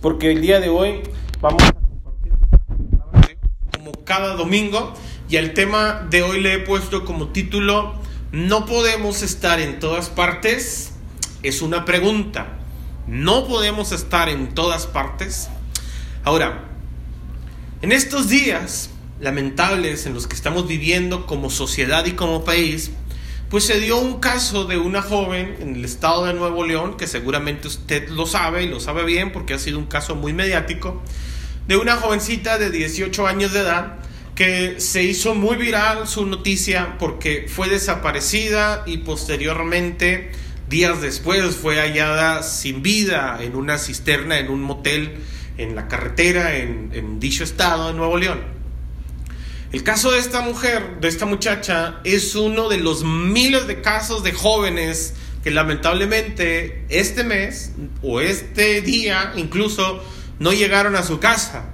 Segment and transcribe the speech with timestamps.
[0.00, 1.02] porque el día de hoy
[1.40, 3.38] vamos a compartir
[3.74, 4.94] como cada domingo
[5.28, 7.94] y el tema de hoy le he puesto como título
[8.32, 10.92] No podemos estar en todas partes.
[11.42, 12.58] Es una pregunta.
[13.06, 15.48] ¿No podemos estar en todas partes?
[16.24, 16.64] Ahora,
[17.82, 18.90] en estos días
[19.20, 22.90] lamentables en los que estamos viviendo como sociedad y como país,
[23.50, 27.08] pues se dio un caso de una joven en el estado de Nuevo León, que
[27.08, 31.02] seguramente usted lo sabe y lo sabe bien porque ha sido un caso muy mediático,
[31.66, 33.96] de una jovencita de 18 años de edad
[34.36, 40.30] que se hizo muy viral su noticia porque fue desaparecida y posteriormente,
[40.68, 45.16] días después, fue hallada sin vida en una cisterna, en un motel
[45.58, 48.59] en la carretera en, en dicho estado de Nuevo León.
[49.72, 54.24] El caso de esta mujer, de esta muchacha, es uno de los miles de casos
[54.24, 57.70] de jóvenes que lamentablemente este mes
[58.02, 60.02] o este día incluso
[60.40, 61.66] no llegaron a su casa.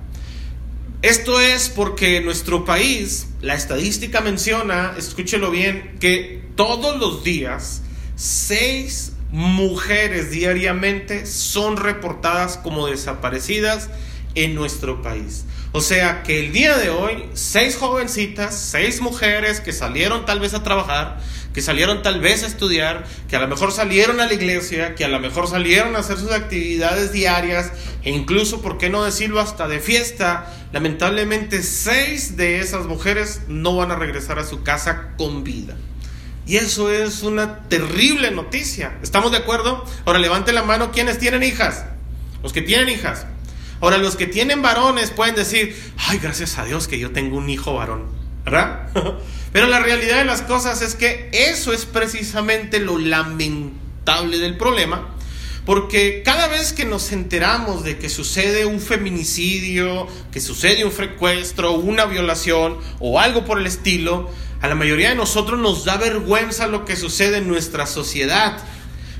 [1.00, 7.81] Esto es porque nuestro país, la estadística menciona, escúchelo bien, que todos los días
[8.14, 13.88] seis mujeres diariamente son reportadas como desaparecidas
[14.34, 15.44] en nuestro país.
[15.77, 20.55] O sea que el día de hoy, seis jovencitas, seis mujeres que salieron tal vez
[20.55, 21.19] a trabajar,
[21.52, 25.04] que salieron tal vez a estudiar, que a lo mejor salieron a la iglesia, que
[25.04, 27.72] a lo mejor salieron a hacer sus actividades diarias
[28.04, 30.50] e incluso, ¿por qué no decirlo, hasta de fiesta?
[30.72, 35.77] Lamentablemente, seis de esas mujeres no van a regresar a su casa con vida.
[36.47, 38.97] Y eso es una terrible noticia.
[39.02, 39.84] ¿Estamos de acuerdo?
[40.06, 41.84] Ahora levante la mano quienes tienen hijas.
[42.42, 43.27] Los que tienen hijas.
[43.80, 47.50] Ahora, los que tienen varones pueden decir, ay, gracias a Dios que yo tengo un
[47.50, 48.06] hijo varón,
[48.44, 48.88] ¿verdad?
[49.52, 55.14] Pero la realidad de las cosas es que eso es precisamente lo lamentable del problema,
[55.64, 61.72] porque cada vez que nos enteramos de que sucede un feminicidio, que sucede un secuestro,
[61.72, 64.30] una violación o algo por el estilo,
[64.62, 68.59] a la mayoría de nosotros nos da vergüenza lo que sucede en nuestra sociedad.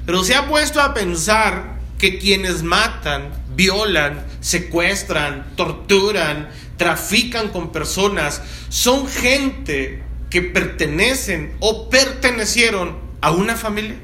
[0.07, 8.43] Pero se ha puesto a pensar que quienes matan, violan, secuestran, torturan, trafican con personas,
[8.69, 13.97] son gente que pertenecen o pertenecieron a una familia.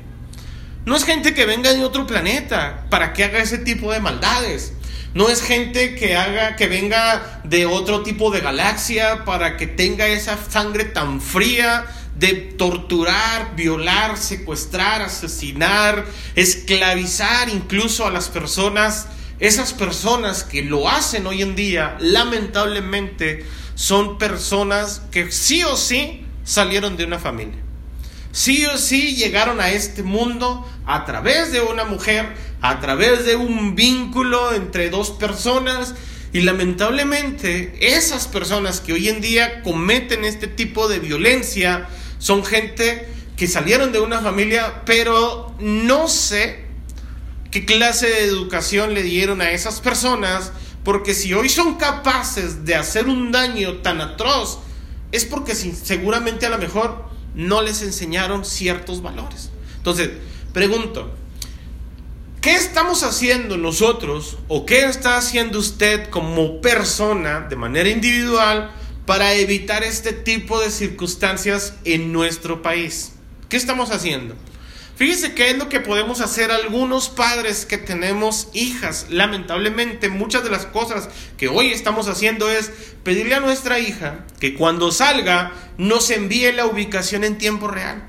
[0.85, 4.73] No es gente que venga de otro planeta para que haga ese tipo de maldades.
[5.15, 10.09] No es gente que haga que venga de otro tipo de galaxia para que tenga
[10.09, 11.85] esa sangre tan fría
[12.17, 19.07] de torturar, violar, secuestrar, asesinar, esclavizar incluso a las personas
[19.43, 26.25] esas personas que lo hacen hoy en día, lamentablemente, son personas que sí o sí
[26.45, 27.59] salieron de una familia.
[28.31, 33.35] Sí o sí llegaron a este mundo a través de una mujer, a través de
[33.35, 35.97] un vínculo entre dos personas.
[36.33, 41.89] Y lamentablemente esas personas que hoy en día cometen este tipo de violencia
[42.23, 46.67] son gente que salieron de una familia, pero no sé
[47.51, 50.53] qué clase de educación le dieron a esas personas,
[50.85, 54.61] porque si hoy son capaces de hacer un daño tan atroz,
[55.11, 59.51] es porque seguramente a lo mejor no les enseñaron ciertos valores.
[59.79, 60.11] Entonces,
[60.53, 61.13] pregunto,
[62.41, 68.71] ¿qué estamos haciendo nosotros o qué está haciendo usted como persona de manera individual
[69.07, 73.13] para evitar este tipo de circunstancias en nuestro país?
[73.49, 74.35] ¿Qué estamos haciendo?
[74.95, 79.07] Fíjese qué es lo que podemos hacer algunos padres que tenemos hijas.
[79.09, 82.71] Lamentablemente, muchas de las cosas que hoy estamos haciendo es
[83.03, 88.05] pedirle a nuestra hija que cuando salga nos envíe la ubicación en tiempo real.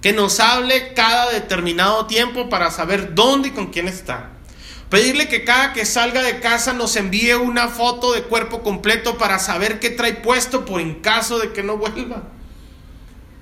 [0.00, 4.35] Que nos hable cada determinado tiempo para saber dónde y con quién está.
[4.90, 9.38] Pedirle que cada que salga de casa nos envíe una foto de cuerpo completo para
[9.38, 12.22] saber qué trae puesto por en caso de que no vuelva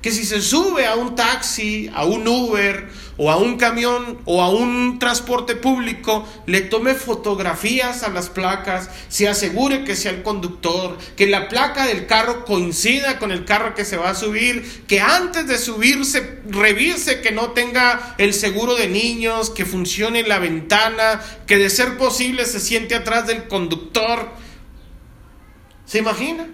[0.04, 4.42] que si se sube a un taxi, a un Uber o a un camión o
[4.42, 10.22] a un transporte público, le tome fotografías a las placas, se asegure que sea el
[10.22, 14.84] conductor, que la placa del carro coincida con el carro que se va a subir,
[14.86, 20.38] que antes de subirse revise que no tenga el seguro de niños, que funcione la
[20.38, 24.32] ventana, que de ser posible se siente atrás del conductor.
[25.86, 26.53] ¿Se imagina?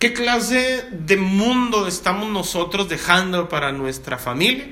[0.00, 4.66] ¿Qué clase de mundo estamos nosotros dejando para nuestra familia?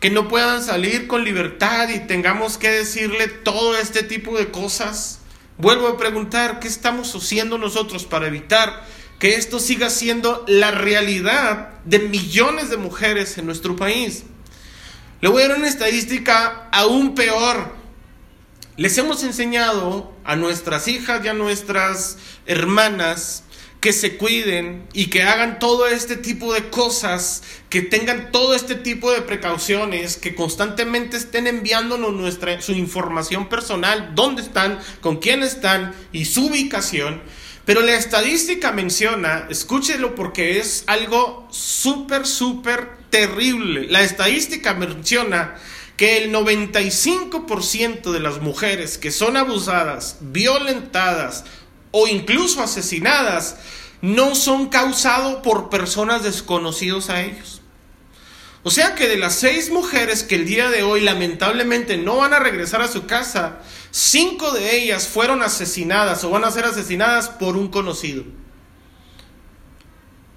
[0.00, 5.20] Que no puedan salir con libertad y tengamos que decirle todo este tipo de cosas.
[5.56, 8.84] Vuelvo a preguntar, ¿qué estamos haciendo nosotros para evitar
[9.18, 14.24] que esto siga siendo la realidad de millones de mujeres en nuestro país?
[15.22, 17.80] Le voy a dar una estadística aún peor.
[18.76, 23.44] les hemos enseñado a nuestras hijas y a nuestras hermanas
[23.82, 28.76] que se cuiden y que hagan todo este tipo de cosas, que tengan todo este
[28.76, 35.42] tipo de precauciones, que constantemente estén enviándonos nuestra, su información personal, dónde están, con quién
[35.42, 37.22] están y su ubicación.
[37.64, 43.88] Pero la estadística menciona, escúchelo porque es algo súper, súper terrible.
[43.88, 45.56] La estadística menciona
[45.96, 51.44] que el 95% de las mujeres que son abusadas, violentadas,
[51.92, 53.56] o incluso asesinadas
[54.00, 57.62] no son causados por personas desconocidos a ellos.
[58.64, 62.32] O sea que de las seis mujeres que el día de hoy lamentablemente no van
[62.32, 63.60] a regresar a su casa,
[63.90, 68.24] cinco de ellas fueron asesinadas o van a ser asesinadas por un conocido.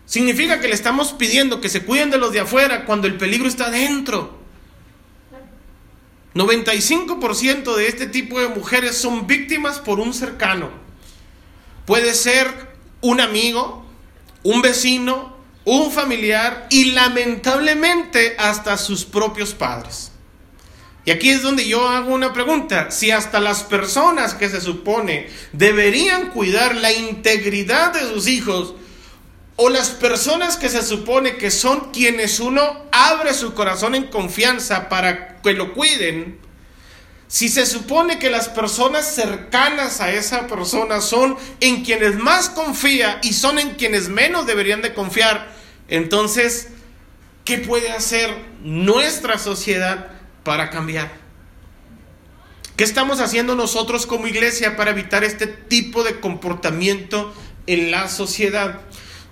[0.05, 3.47] Significa que le estamos pidiendo que se cuiden de los de afuera cuando el peligro
[3.47, 4.37] está dentro.
[6.35, 10.84] 95% de este tipo de mujeres son víctimas por un cercano.
[11.85, 12.47] Puede ser
[13.01, 13.85] un amigo,
[14.43, 15.35] un vecino,
[15.65, 20.11] un familiar y lamentablemente hasta sus propios padres.
[21.05, 22.89] Y aquí es donde yo hago una pregunta.
[22.89, 28.73] Si hasta las personas que se supone deberían cuidar la integridad de sus hijos,
[29.57, 34.89] o las personas que se supone que son quienes uno abre su corazón en confianza
[34.89, 36.39] para que lo cuiden,
[37.27, 43.19] si se supone que las personas cercanas a esa persona son en quienes más confía
[43.23, 45.51] y son en quienes menos deberían de confiar,
[45.87, 46.69] entonces,
[47.43, 48.29] ¿qué puede hacer
[48.63, 50.11] nuestra sociedad
[50.43, 51.11] para cambiar?
[52.75, 57.33] ¿Qué estamos haciendo nosotros como iglesia para evitar este tipo de comportamiento
[57.67, 58.81] en la sociedad?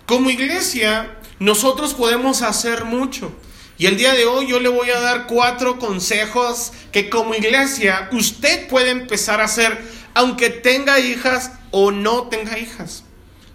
[0.06, 3.36] Como iglesia, nosotros podemos hacer mucho.
[3.78, 8.10] Y el día de hoy yo le voy a dar cuatro consejos que como iglesia
[8.12, 9.78] usted puede empezar a hacer
[10.14, 13.04] aunque tenga hijas o no tenga hijas.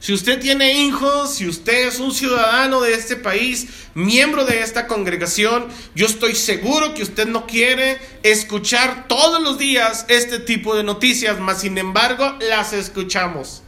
[0.00, 4.86] Si usted tiene hijos, si usted es un ciudadano de este país, miembro de esta
[4.86, 10.84] congregación, yo estoy seguro que usted no quiere escuchar todos los días este tipo de
[10.84, 13.62] noticias, mas sin embargo las escuchamos.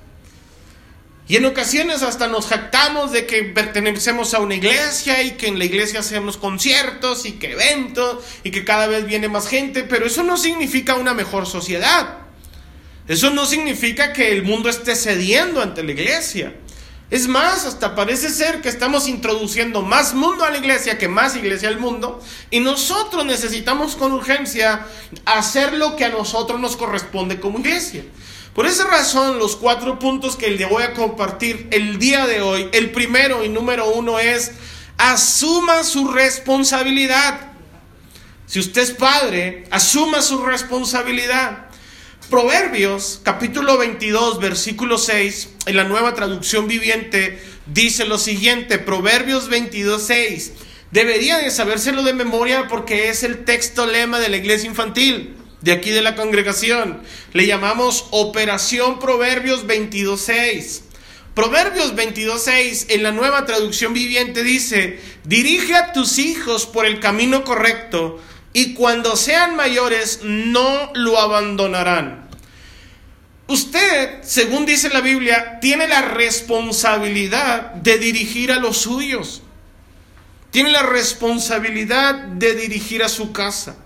[1.31, 5.61] Y en ocasiones hasta nos jactamos de que pertenecemos a una iglesia y que en
[5.61, 10.07] la iglesia hacemos conciertos y que eventos y que cada vez viene más gente, pero
[10.07, 12.17] eso no significa una mejor sociedad.
[13.07, 16.53] Eso no significa que el mundo esté cediendo ante la iglesia.
[17.11, 21.37] Es más, hasta parece ser que estamos introduciendo más mundo a la iglesia que más
[21.37, 22.21] iglesia al mundo.
[22.51, 24.85] Y nosotros necesitamos con urgencia
[25.27, 28.03] hacer lo que a nosotros nos corresponde como iglesia.
[28.55, 32.69] Por esa razón, los cuatro puntos que le voy a compartir el día de hoy,
[32.73, 34.53] el primero y número uno es,
[34.99, 37.53] asuma su responsabilidad.
[38.47, 41.69] Si usted es padre, asuma su responsabilidad.
[42.29, 50.03] Proverbios capítulo 22, versículo 6, en la nueva traducción viviente, dice lo siguiente, Proverbios 22,
[50.03, 50.53] 6.
[50.91, 55.73] Debería de sabérselo de memoria porque es el texto lema de la iglesia infantil de
[55.73, 57.03] aquí de la congregación.
[57.33, 60.83] Le llamamos Operación Proverbios 22.6.
[61.35, 67.45] Proverbios 22.6 en la nueva traducción viviente dice, dirige a tus hijos por el camino
[67.45, 68.21] correcto
[68.53, 72.29] y cuando sean mayores no lo abandonarán.
[73.47, 79.43] Usted, según dice la Biblia, tiene la responsabilidad de dirigir a los suyos.
[80.51, 83.77] Tiene la responsabilidad de dirigir a su casa.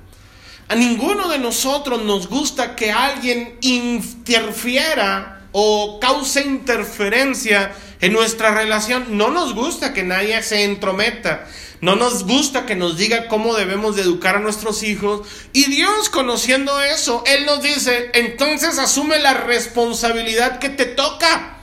[0.69, 9.19] A ninguno de nosotros nos gusta que alguien interfiera o cause interferencia en nuestra relación.
[9.19, 11.47] No nos gusta que nadie se entrometa.
[11.83, 15.29] No nos gusta que nos diga cómo debemos de educar a nuestros hijos.
[15.53, 21.59] Y Dios, conociendo eso, Él nos dice, entonces asume la responsabilidad que te toca.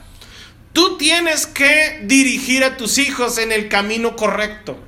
[0.72, 4.78] Tú tienes que dirigir a tus hijos en el camino correcto.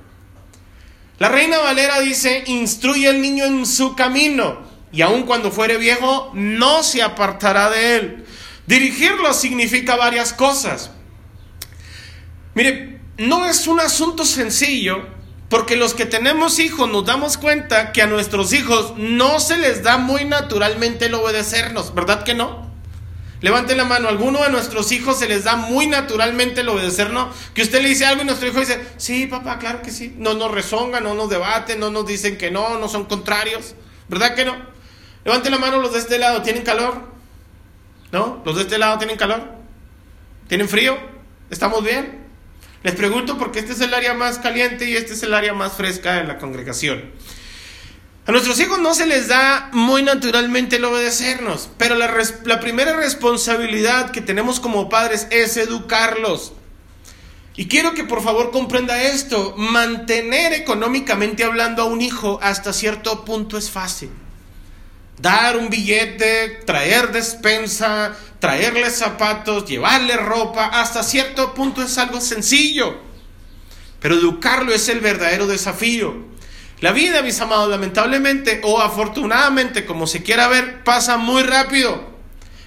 [1.18, 6.30] La reina Valera dice, instruye al niño en su camino, y aun cuando fuere viejo,
[6.35, 8.25] no se apartará de él.
[8.66, 10.90] Dirigirlo significa varias cosas.
[12.54, 15.06] Mire, no es un asunto sencillo,
[15.49, 19.83] porque los que tenemos hijos nos damos cuenta que a nuestros hijos no se les
[19.83, 22.63] da muy naturalmente el obedecernos, ¿verdad que no?
[23.45, 27.29] Levante la mano, alguno de nuestros hijos se les da muy naturalmente el obedecer, ¿no?
[27.53, 30.15] Que usted le dice algo y nuestro hijo dice, sí, papá, claro que sí.
[30.17, 33.75] No nos rezonga, no nos debate, no nos dicen que no, no son contrarios.
[34.09, 34.57] ¿Verdad que no?
[35.27, 37.03] Levante la mano los de este lado, ¿tienen calor?
[38.13, 38.41] ¿No?
[38.47, 39.43] ¿Los de este lado tienen calor?
[40.49, 40.97] ¿Tienen frío?
[41.51, 42.25] ¿Estamos bien?
[42.83, 45.75] Les pregunto porque este es el área más caliente y este es el área más
[45.75, 47.11] fresca de la congregación.
[48.26, 52.11] A nuestros hijos no se les da muy naturalmente el obedecernos, pero la,
[52.45, 56.54] la, primera responsabilidad que tenemos como padres es educarlos.
[57.54, 63.26] Y quiero que por favor comprenda esto, mantener económicamente hablando a un hijo hasta cierto
[63.26, 64.09] punto es fácil.
[65.19, 72.97] Dar un billete, traer despensa, traerle zapatos, llevarle ropa, hasta cierto punto es algo sencillo.
[74.00, 76.34] Pero educarlo es el verdadero desafío.
[76.85, 82.11] La vida, mis amados, lamentablemente o afortunadamente, como se quiera ver, pasa muy rápido.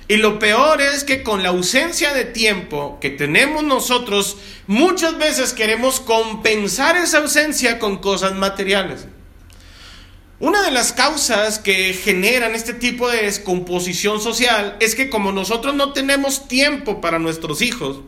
[0.07, 5.53] Y lo peor es que con la ausencia de tiempo que tenemos nosotros, muchas veces
[5.53, 9.05] queremos compensar esa ausencia con cosas materiales.
[10.39, 15.75] Una de las causas que generan este tipo de descomposición social es que como nosotros
[15.75, 17.99] no tenemos tiempo para nuestros hijos,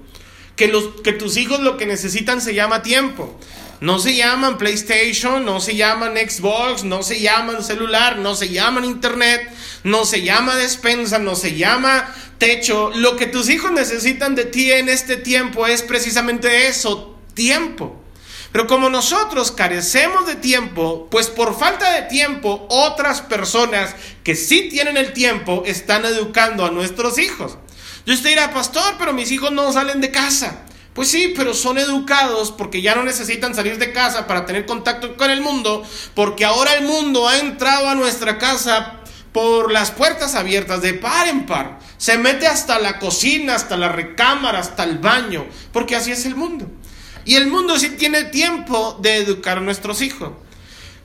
[0.55, 3.37] que, los, que tus hijos lo que necesitan se llama tiempo.
[3.81, 8.83] No se llaman PlayStation, no se llaman Xbox, no se llaman celular, no se llaman
[8.83, 9.49] Internet,
[9.83, 12.91] no se llama despensa, no se llama techo.
[12.93, 17.95] Lo que tus hijos necesitan de ti en este tiempo es precisamente eso, tiempo.
[18.51, 24.69] Pero como nosotros carecemos de tiempo, pues por falta de tiempo, otras personas que sí
[24.69, 27.57] tienen el tiempo están educando a nuestros hijos.
[28.05, 30.65] Yo usted dirá, pastor, pero mis hijos no salen de casa.
[30.93, 35.15] Pues sí, pero son educados porque ya no necesitan salir de casa para tener contacto
[35.15, 38.99] con el mundo, porque ahora el mundo ha entrado a nuestra casa
[39.31, 41.79] por las puertas abiertas de par en par.
[41.97, 46.35] Se mete hasta la cocina, hasta la recámara, hasta el baño, porque así es el
[46.35, 46.65] mundo.
[47.25, 50.31] Y el mundo sí tiene tiempo de educar a nuestros hijos.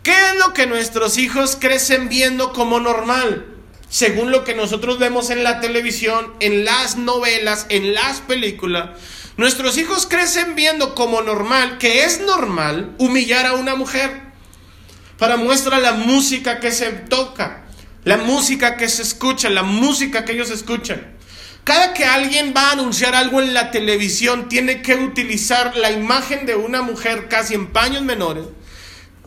[0.03, 3.47] ¿Qué es lo que nuestros hijos crecen viendo como normal?
[3.89, 8.91] Según lo que nosotros vemos en la televisión, en las novelas, en las películas,
[9.37, 14.23] Nuestros hijos crecen viendo como normal, que es normal, humillar a una mujer.
[15.19, 17.65] Para muestra la música que se toca,
[18.05, 21.17] la música que se escucha, la música que ellos escuchan.
[21.65, 26.47] Cada que alguien va a anunciar algo en la televisión, tiene que utilizar la imagen
[26.47, 28.45] de una mujer casi en paños menores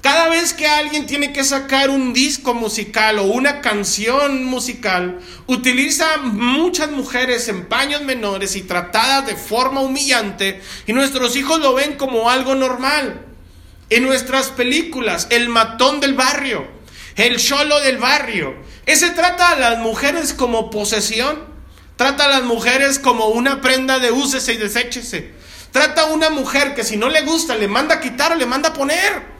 [0.01, 6.17] cada vez que alguien tiene que sacar un disco musical o una canción musical, utiliza
[6.17, 11.97] muchas mujeres en paños menores y tratadas de forma humillante y nuestros hijos lo ven
[11.97, 13.25] como algo normal.
[13.89, 16.67] En nuestras películas, el matón del barrio,
[17.15, 18.53] el cholo del barrio,
[18.85, 21.43] ese trata a las mujeres como posesión,
[21.95, 25.33] trata a las mujeres como una prenda de úsese y deséchese.
[25.71, 28.45] Trata a una mujer que si no le gusta le manda a quitar o le
[28.45, 29.36] manda a poner.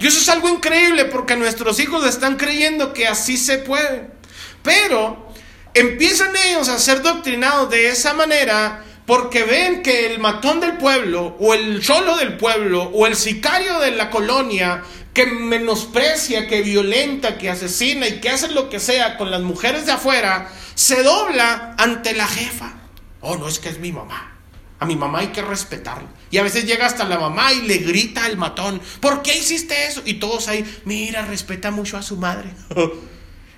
[0.00, 4.10] Y eso es algo increíble porque nuestros hijos están creyendo que así se puede.
[4.62, 5.28] Pero
[5.74, 11.36] empiezan ellos a ser doctrinados de esa manera porque ven que el matón del pueblo
[11.38, 17.36] o el cholo del pueblo o el sicario de la colonia que menosprecia, que violenta,
[17.36, 21.74] que asesina y que hace lo que sea con las mujeres de afuera, se dobla
[21.76, 22.74] ante la jefa.
[23.20, 24.39] Oh, no es que es mi mamá.
[24.80, 26.08] A mi mamá hay que respetarla.
[26.30, 29.86] Y a veces llega hasta la mamá y le grita al matón, ¿por qué hiciste
[29.86, 30.02] eso?
[30.06, 32.50] Y todos ahí, mira, respeta mucho a su madre.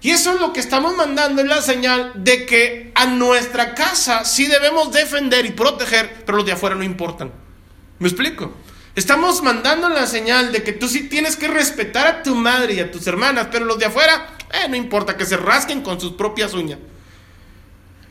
[0.02, 4.25] y eso es lo que estamos mandando en la señal de que a nuestra casa
[4.25, 7.31] sí debemos defender y proteger, pero los de afuera no importan.
[8.00, 8.52] ¿Me explico?
[8.97, 12.81] Estamos mandando la señal de que tú sí tienes que respetar a tu madre y
[12.81, 16.12] a tus hermanas, pero los de afuera, eh, no importa, que se rasquen con sus
[16.12, 16.81] propias uñas.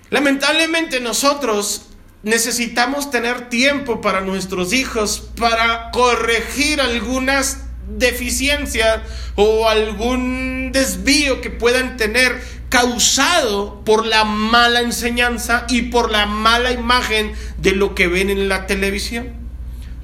[0.09, 1.87] Lamentablemente nosotros
[2.23, 9.01] necesitamos tener tiempo para nuestros hijos, para corregir algunas deficiencias
[9.35, 16.71] o algún desvío que puedan tener causado por la mala enseñanza y por la mala
[16.71, 19.33] imagen de lo que ven en la televisión,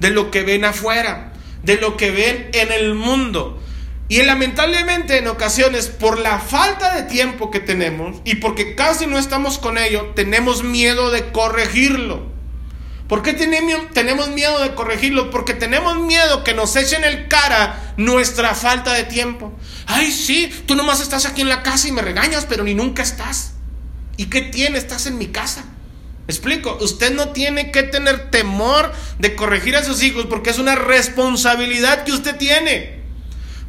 [0.00, 1.32] de lo que ven afuera,
[1.62, 3.62] de lo que ven en el mundo.
[4.08, 9.18] Y lamentablemente en ocasiones, por la falta de tiempo que tenemos y porque casi no
[9.18, 12.38] estamos con ello, tenemos miedo de corregirlo.
[13.06, 15.30] ¿Por qué tenemos miedo de corregirlo?
[15.30, 19.52] Porque tenemos miedo que nos echen el cara nuestra falta de tiempo.
[19.86, 23.02] Ay, sí, tú nomás estás aquí en la casa y me regañas, pero ni nunca
[23.02, 23.54] estás.
[24.18, 24.76] ¿Y qué tiene?
[24.76, 25.64] Estás en mi casa.
[26.26, 30.74] explico, usted no tiene que tener temor de corregir a sus hijos porque es una
[30.74, 32.97] responsabilidad que usted tiene.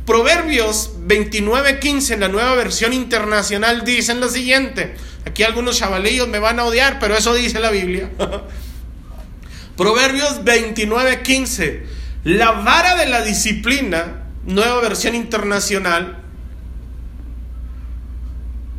[0.09, 4.95] Proverbios 29:15 en la nueva versión internacional dicen lo siguiente.
[5.23, 8.09] Aquí algunos chavalillos me van a odiar, pero eso dice la Biblia.
[9.77, 11.83] Proverbios 29:15.
[12.23, 16.17] La vara de la disciplina, nueva versión internacional.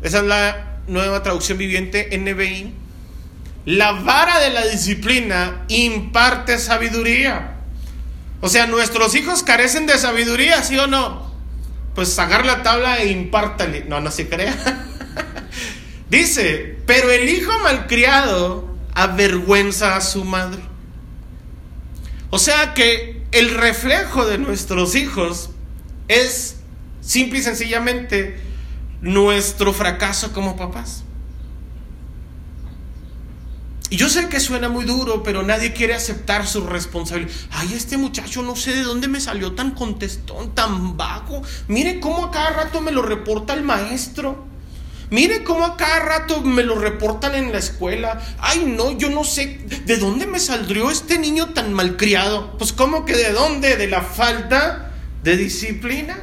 [0.03, 2.73] Esa es la nueva traducción viviente NBI.
[3.67, 7.60] La vara de la disciplina imparte sabiduría.
[8.41, 11.31] O sea, nuestros hijos carecen de sabiduría, ¿sí o no?
[11.95, 13.85] pues sacar la tabla e impártale.
[13.85, 14.55] No, no se crea.
[16.09, 20.61] Dice, pero el hijo malcriado avergüenza a su madre.
[22.29, 25.51] O sea que el reflejo de nuestros hijos
[26.07, 26.57] es
[27.01, 28.39] simple y sencillamente
[29.01, 31.03] nuestro fracaso como papás.
[33.91, 37.33] Y yo sé que suena muy duro, pero nadie quiere aceptar su responsabilidad.
[37.51, 41.41] Ay, este muchacho no sé de dónde me salió tan contestón, tan vago.
[41.67, 44.45] Mire cómo a cada rato me lo reporta el maestro.
[45.09, 48.21] Mire cómo a cada rato me lo reportan en la escuela.
[48.39, 52.57] Ay, no, yo no sé de dónde me saldrió este niño tan malcriado.
[52.57, 53.75] Pues, ¿cómo que de dónde?
[53.75, 56.17] De la falta de disciplina.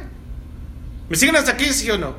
[1.07, 2.15] ¿Me siguen hasta aquí, sí o no?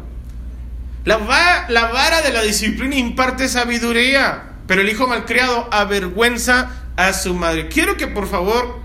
[1.05, 7.35] La, la vara de la disciplina imparte sabiduría pero el hijo malcriado avergüenza a su
[7.35, 7.67] madre.
[7.67, 8.79] Quiero que por favor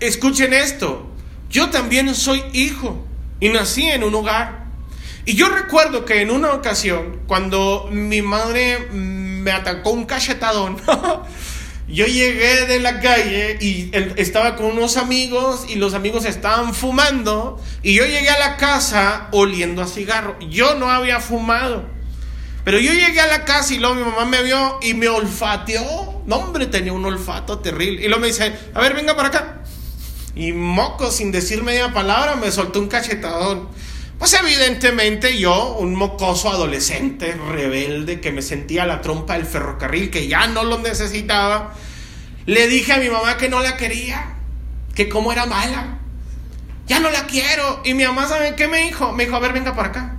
[0.00, 1.06] escuchen esto.
[1.50, 3.04] Yo también soy hijo
[3.38, 4.64] y nací en un hogar.
[5.26, 10.78] Y yo recuerdo que en una ocasión, cuando mi madre me atacó un cachetadón,
[11.88, 17.62] yo llegué de la calle y estaba con unos amigos y los amigos estaban fumando
[17.82, 20.38] y yo llegué a la casa oliendo a cigarro.
[20.40, 21.95] Yo no había fumado.
[22.66, 26.24] Pero yo llegué a la casa y luego mi mamá me vio y me olfateó.
[26.26, 28.02] No, hombre, tenía un olfato terrible.
[28.02, 29.60] Y luego me dice, a ver, venga para acá.
[30.34, 33.68] Y moco, sin decir media palabra, me soltó un cachetadón.
[34.18, 40.26] Pues evidentemente yo, un mocoso adolescente, rebelde, que me sentía la trompa del ferrocarril, que
[40.26, 41.72] ya no lo necesitaba,
[42.46, 44.38] le dije a mi mamá que no la quería,
[44.92, 46.00] que como era mala.
[46.88, 47.82] Ya no la quiero.
[47.84, 49.12] Y mi mamá, ¿sabe qué me dijo?
[49.12, 50.15] Me dijo, a ver, venga para acá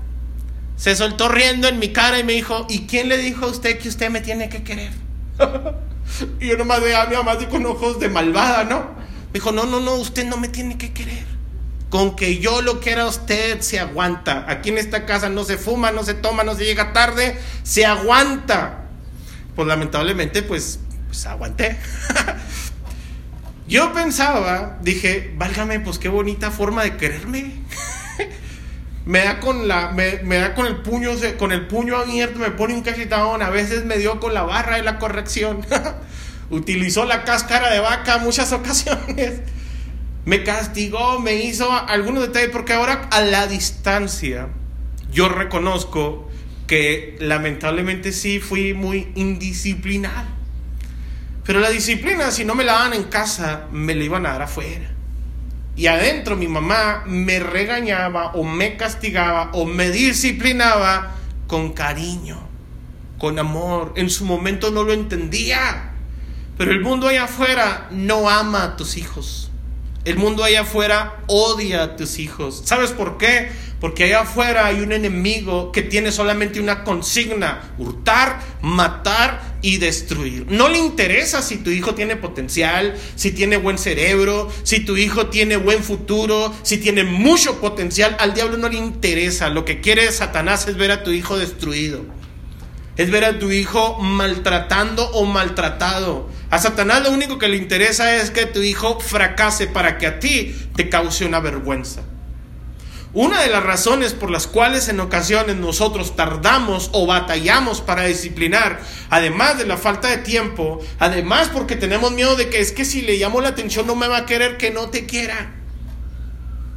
[0.77, 3.79] se soltó riendo en mi cara y me dijo, ¿y quién le dijo a usted
[3.79, 4.91] que usted me tiene que querer?
[6.39, 8.79] y yo nomás veía a mi mamá así con ojos de malvada, ¿no?
[9.27, 11.25] Me dijo, no, no, no, usted no me tiene que querer.
[11.89, 14.46] Con que yo lo quiera a usted se aguanta.
[14.48, 17.86] Aquí en esta casa no se fuma, no se toma, no se llega tarde, se
[17.86, 18.84] aguanta.
[19.55, 21.79] Pues lamentablemente, pues, pues aguanté.
[23.68, 27.63] yo pensaba, dije, válgame, pues qué bonita forma de quererme
[29.07, 32.74] me da con la me, da con el puño con el puño abierto me pone
[32.74, 35.65] un cachetadón a veces me dio con la barra de la corrección.
[36.50, 39.39] Utilizó la cáscara de vaca muchas ocasiones.
[40.25, 44.50] Me castigó me hizo algunos detalles porque ahora a la distancia
[45.09, 46.29] yo reconozco
[46.67, 50.27] que lamentablemente sí fui muy indisciplinado.
[51.46, 54.41] Pero la disciplina si no me la dan en casa me la iban a dar
[54.41, 54.97] afuera
[55.77, 62.40] y adentro mi mamá me regañaba o me castigaba o me disciplinaba con cariño,
[63.20, 63.94] con amor.
[63.96, 65.94] En su momento no lo entendía,
[66.57, 69.51] pero el mundo allá afuera no ama a tus hijos.
[70.03, 72.63] El mundo allá afuera odia a tus hijos.
[72.66, 73.51] ¿Sabes por qué?
[73.79, 80.48] Porque allá afuera hay un enemigo que tiene solamente una consigna, hurtar, matar y destruir.
[80.50, 85.27] No le interesa si tu hijo tiene potencial, si tiene buen cerebro, si tu hijo
[85.27, 88.18] tiene buen futuro, si tiene mucho potencial.
[88.20, 89.50] Al diablo no le interesa.
[89.50, 92.03] Lo que quiere Satanás es ver a tu hijo destruido.
[92.98, 96.29] Es ver a tu hijo maltratando o maltratado.
[96.50, 100.20] A Satanás lo único que le interesa es que tu hijo fracase para que a
[100.20, 102.01] ti te cause una vergüenza.
[103.13, 108.79] Una de las razones por las cuales en ocasiones nosotros tardamos o batallamos para disciplinar,
[109.09, 113.01] además de la falta de tiempo, además porque tenemos miedo de que es que si
[113.01, 115.53] le llamo la atención no me va a querer que no te quiera.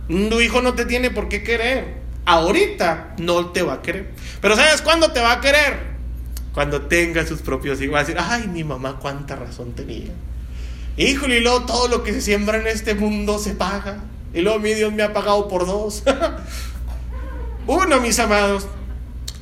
[0.09, 2.01] Tu hijo no te tiene por qué querer.
[2.27, 4.11] Ahorita no te va a querer.
[4.41, 5.91] Pero ¿sabes cuándo te va a querer?
[6.53, 7.95] Cuando tenga sus propios hijos.
[7.95, 10.11] Va a decir, ay, mi mamá cuánta razón tenía.
[10.97, 13.99] Híjole, y luego todo lo que se siembra en este mundo se paga.
[14.33, 16.03] Y luego mi Dios me ha pagado por dos.
[17.67, 18.67] Uno, mis amados,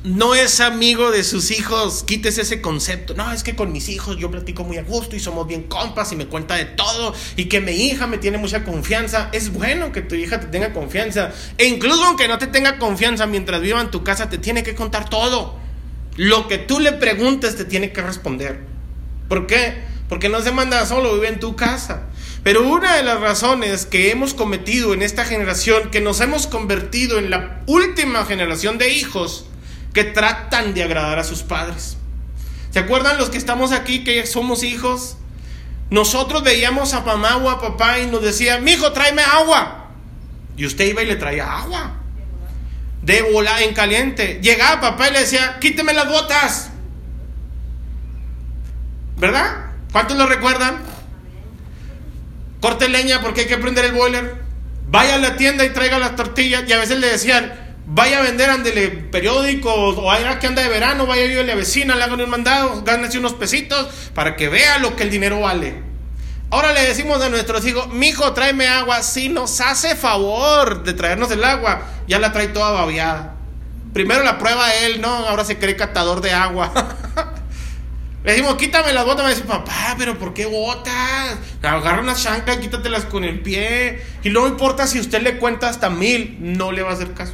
[0.03, 2.03] no es amigo de sus hijos.
[2.03, 3.13] Quítese ese concepto.
[3.13, 6.11] No, es que con mis hijos yo platico muy a gusto y somos bien compas
[6.11, 7.13] y me cuenta de todo.
[7.35, 9.29] Y que mi hija me tiene mucha confianza.
[9.33, 11.31] Es bueno que tu hija te tenga confianza.
[11.57, 14.73] E incluso aunque no te tenga confianza mientras viva en tu casa, te tiene que
[14.73, 15.57] contar todo.
[16.15, 18.59] Lo que tú le preguntes te tiene que responder.
[19.27, 19.83] ¿Por qué?
[20.07, 22.08] Porque no se manda solo, vive en tu casa.
[22.43, 27.19] Pero una de las razones que hemos cometido en esta generación, que nos hemos convertido
[27.19, 29.45] en la última generación de hijos
[29.93, 31.97] que tratan de agradar a sus padres.
[32.71, 35.17] ¿Se acuerdan los que estamos aquí que somos hijos?
[35.89, 39.87] Nosotros veíamos a mamá o a papá y nos decía, mi hijo, tráeme agua.
[40.55, 41.95] Y usted iba y le traía agua.
[43.01, 44.39] De bola en caliente.
[44.41, 46.69] Llegaba papá y le decía, quíteme las botas.
[49.17, 49.71] ¿Verdad?
[49.91, 50.88] ¿Cuántos lo recuerdan?
[52.61, 54.35] Corte leña porque hay que prender el boiler.
[54.87, 56.63] vaya a la tienda y traiga las tortillas.
[56.67, 57.53] Y a veces le decían,
[57.85, 61.43] vaya a vender, andele periódicos, o vaya que anda de verano, vaya a ir a
[61.43, 65.09] la vecina, le hagan un mandado, gánese unos pesitos para que vea lo que el
[65.09, 65.89] dinero vale.
[66.51, 69.03] Ahora le decimos a nuestros hijos, mijo, tráeme agua.
[69.03, 73.35] Si nos hace favor de traernos el agua, ya la trae toda babiada.
[73.93, 75.09] Primero la prueba él, ¿no?
[75.09, 76.71] Ahora se cree catador de agua.
[78.23, 79.25] le decimos, quítame las botas.
[79.25, 81.37] Me dice, papá, pero ¿por qué botas?
[81.61, 84.01] Agarra una chancla y quítatelas con el pie.
[84.23, 87.33] Y no importa si usted le cuenta hasta mil, no le va a hacer caso.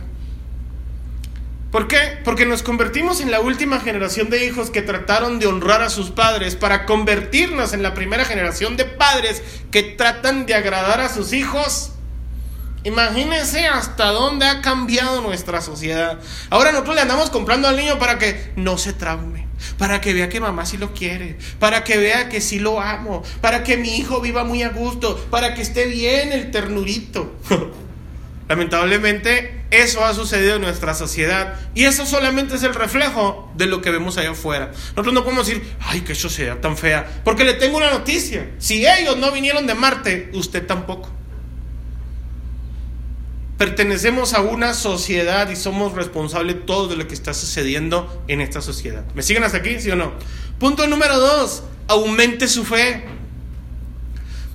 [1.71, 2.19] ¿Por qué?
[2.23, 6.11] Porque nos convertimos en la última generación de hijos que trataron de honrar a sus
[6.11, 11.33] padres para convertirnos en la primera generación de padres que tratan de agradar a sus
[11.33, 11.94] hijos.
[12.85, 16.19] Imagínense hasta dónde ha cambiado nuestra sociedad.
[16.51, 19.47] Ahora nosotros le andamos comprando al niño para que no se traume,
[19.79, 23.23] para que vea que mamá sí lo quiere, para que vea que sí lo amo,
[23.41, 27.33] para que mi hijo viva muy a gusto, para que esté bien el ternurito.
[28.47, 33.81] Lamentablemente eso ha sucedido en nuestra sociedad y eso solamente es el reflejo de lo
[33.81, 34.67] que vemos allá afuera.
[34.89, 38.51] Nosotros no podemos decir, ay, qué sociedad tan fea, porque le tengo una noticia.
[38.59, 41.24] Si ellos no vinieron de Marte, usted tampoco.
[43.57, 48.61] Pertenecemos a una sociedad y somos responsables todos de lo que está sucediendo en esta
[48.61, 49.05] sociedad.
[49.15, 50.11] ¿Me siguen hasta aquí, sí o no?
[50.59, 53.05] Punto número dos, aumente su fe.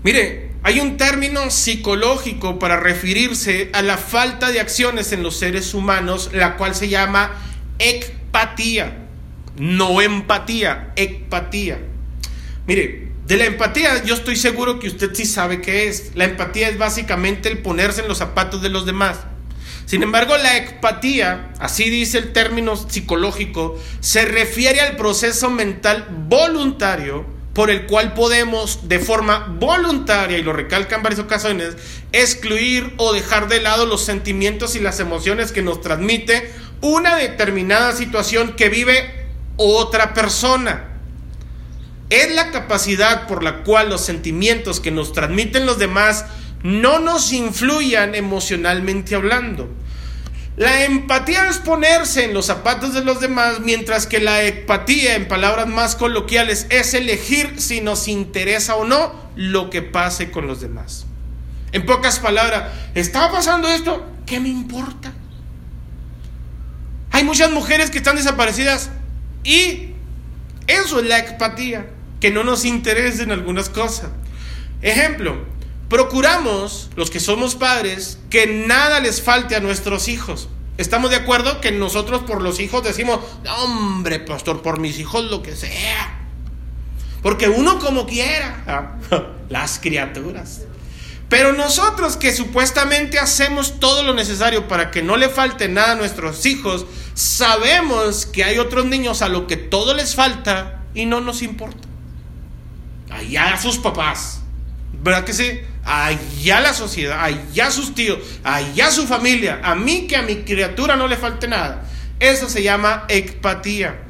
[0.03, 5.73] Mire, hay un término psicológico para referirse a la falta de acciones en los seres
[5.73, 7.33] humanos, la cual se llama
[7.79, 9.07] empatía.
[9.57, 11.79] No empatía, empatía.
[12.67, 16.11] Mire, de la empatía yo estoy seguro que usted sí sabe qué es.
[16.17, 19.19] La empatía es básicamente el ponerse en los zapatos de los demás.
[19.87, 27.25] Sin embargo, la empatía, así dice el término psicológico, se refiere al proceso mental voluntario
[27.55, 31.77] por el cual podemos de forma voluntaria, y lo recalca en varias ocasiones,
[32.11, 37.95] excluir o dejar de lado los sentimientos y las emociones que nos transmite una determinada
[37.95, 40.90] situación que vive otra persona.
[42.11, 46.27] Es la capacidad por la cual los sentimientos que nos transmiten los demás
[46.63, 49.69] no nos influyan emocionalmente hablando.
[50.57, 55.29] La empatía es ponerse en los zapatos de los demás, mientras que la empatía, en
[55.29, 60.61] palabras más coloquiales, es elegir si nos interesa o no lo que pase con los
[60.61, 61.07] demás.
[61.73, 64.05] En pocas palabras, ¿está pasando esto?
[64.27, 65.13] ¿Qué me importa?
[67.13, 68.91] Hay muchas mujeres que están desaparecidas
[69.45, 69.95] y
[70.67, 71.87] eso es la empatía,
[72.21, 74.11] que no nos interesen algunas cosas.
[74.83, 75.37] Ejemplo,
[75.91, 80.49] Procuramos, los que somos padres, que nada les falte a nuestros hijos.
[80.79, 83.19] ¿Estamos de acuerdo que nosotros por los hijos decimos,
[83.59, 86.29] hombre, pastor, por mis hijos lo que sea?
[87.25, 88.99] Porque uno como quiera,
[89.49, 90.61] las criaturas.
[91.29, 95.97] Pero nosotros que supuestamente hacemos todo lo necesario para que no le falte nada a
[95.97, 101.21] nuestros hijos, sabemos que hay otros niños a los que todo les falta y no
[101.21, 101.90] nos importa.
[103.11, 104.41] Allá a sus papás.
[104.93, 105.61] ¿Verdad que sí?
[105.85, 110.97] allá la sociedad, allá sus tíos, allá su familia, a mí que a mi criatura
[110.97, 111.85] no le falte nada.
[112.19, 114.03] Eso se llama empatía.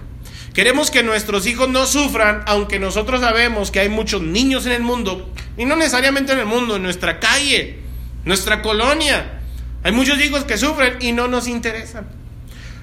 [0.53, 4.83] Queremos que nuestros hijos no sufran, aunque nosotros sabemos que hay muchos niños en el
[4.83, 7.79] mundo, y no necesariamente en el mundo, en nuestra calle,
[8.25, 9.41] nuestra colonia.
[9.85, 12.20] Hay muchos hijos que sufren y no nos interesan.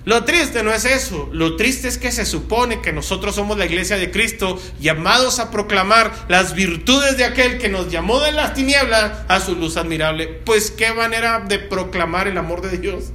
[0.08, 3.66] Lo triste no es eso, lo triste es que se supone que nosotros somos la
[3.66, 8.54] iglesia de Cristo llamados a proclamar las virtudes de aquel que nos llamó de las
[8.54, 10.28] tinieblas a su luz admirable.
[10.46, 13.12] Pues qué manera de proclamar el amor de Dios.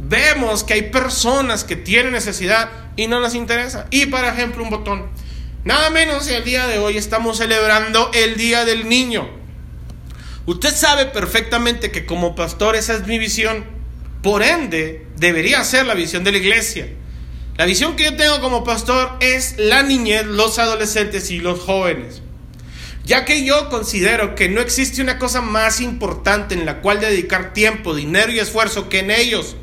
[0.00, 3.86] Vemos que hay personas que tienen necesidad y no les interesa.
[3.92, 5.06] Y por ejemplo un botón.
[5.62, 9.30] Nada menos el día de hoy estamos celebrando el Día del Niño.
[10.46, 13.77] Usted sabe perfectamente que como pastor esa es mi visión.
[14.22, 16.88] Por ende, debería ser la visión de la iglesia.
[17.56, 22.22] La visión que yo tengo como pastor es la niñez, los adolescentes y los jóvenes.
[23.04, 27.54] Ya que yo considero que no existe una cosa más importante en la cual dedicar
[27.54, 29.56] tiempo, dinero y esfuerzo que en ellos.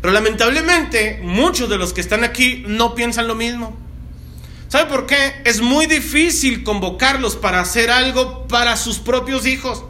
[0.00, 3.78] Pero lamentablemente muchos de los que están aquí no piensan lo mismo.
[4.68, 5.42] ¿Sabe por qué?
[5.44, 9.84] Es muy difícil convocarlos para hacer algo para sus propios hijos.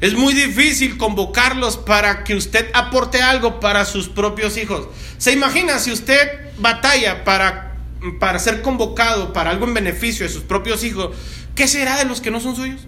[0.00, 4.86] Es muy difícil convocarlos para que usted aporte algo para sus propios hijos.
[5.18, 7.76] ¿Se imagina si usted batalla para,
[8.20, 11.16] para ser convocado para algo en beneficio de sus propios hijos?
[11.56, 12.82] ¿Qué será de los que no son suyos?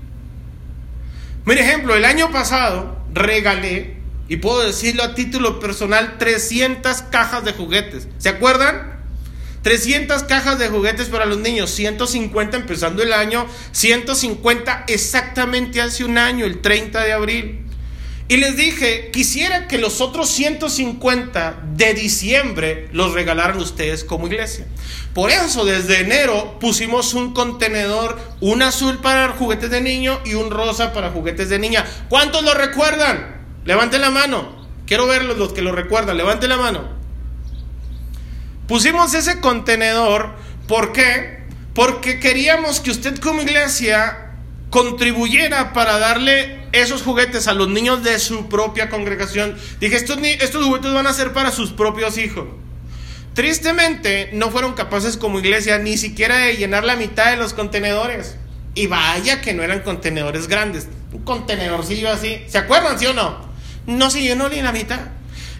[1.44, 7.52] Mire ejemplo, el año pasado regalé, y puedo decirlo a título personal, 300 cajas de
[7.52, 8.06] juguetes.
[8.18, 8.99] ¿Se acuerdan?
[9.62, 16.18] 300 cajas de juguetes para los niños, 150 empezando el año, 150 exactamente hace un
[16.18, 17.66] año, el 30 de abril.
[18.30, 24.68] Y les dije, quisiera que los otros 150 de diciembre los regalaran ustedes como iglesia.
[25.14, 30.52] Por eso desde enero pusimos un contenedor, un azul para juguetes de niño y un
[30.52, 31.84] rosa para juguetes de niña.
[32.08, 33.40] ¿Cuántos lo recuerdan?
[33.64, 34.64] Levanten la mano.
[34.86, 36.16] Quiero verlos los que lo recuerdan.
[36.16, 36.99] Levanten la mano.
[38.70, 40.36] Pusimos ese contenedor,
[40.68, 41.40] ¿por qué?
[41.74, 44.30] Porque queríamos que usted como iglesia
[44.70, 49.56] contribuyera para darle esos juguetes a los niños de su propia congregación.
[49.80, 52.46] Dije, estos, estos juguetes van a ser para sus propios hijos.
[53.34, 58.36] Tristemente, no fueron capaces como iglesia ni siquiera de llenar la mitad de los contenedores.
[58.76, 60.86] Y vaya que no eran contenedores grandes.
[61.12, 62.44] Un contenedorcillo así.
[62.46, 63.36] ¿Se acuerdan, sí o no?
[63.86, 65.00] No se llenó ni la mitad.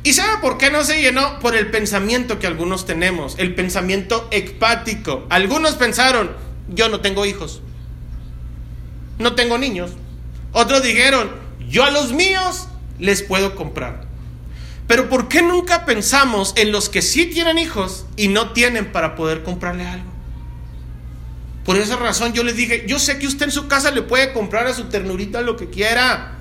[0.03, 1.39] ¿Y sabe por qué no se llenó?
[1.41, 3.35] Por el pensamiento que algunos tenemos.
[3.39, 5.27] El pensamiento ecpático.
[5.29, 6.31] Algunos pensaron,
[6.69, 7.63] yo no tengo hijos
[9.21, 9.93] no tengo niños.
[10.53, 11.31] Otros dijeron,
[11.69, 12.67] yo a los míos
[12.99, 14.09] les puedo comprar.
[14.89, 19.15] Pero ¿por qué nunca pensamos en los que sí tienen hijos y no tienen para
[19.15, 20.11] poder comprarle algo?
[21.65, 24.33] Por esa razón yo les dije, yo sé que usted en su casa le puede
[24.33, 26.39] comprar a su ternurita lo que quiera.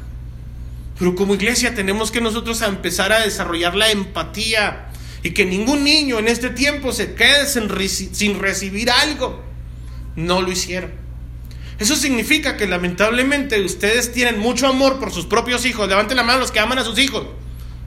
[1.00, 4.90] Pero como iglesia tenemos que nosotros empezar a desarrollar la empatía
[5.24, 7.70] y que ningún niño en este tiempo se quede sin,
[8.40, 9.42] recibir algo.
[10.18, 10.92] No lo hicieron.
[11.80, 15.88] Eso significa que lamentablemente ustedes tienen mucho amor por sus propios hijos.
[15.88, 17.26] Levanten la mano los que aman a sus hijos.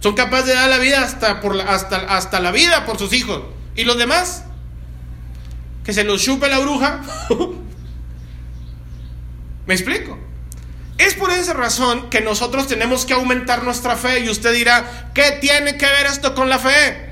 [0.00, 3.42] Son capaces de dar la vida hasta, la, hasta, hasta la vida por sus hijos.
[3.76, 4.44] ¿Y los demás?
[5.84, 7.02] Que se los chupe la bruja.
[9.66, 10.18] ¿Me explico?
[11.02, 15.36] Es por esa razón que nosotros tenemos que aumentar nuestra fe y usted dirá, ¿qué
[15.40, 17.10] tiene que ver esto con la fe?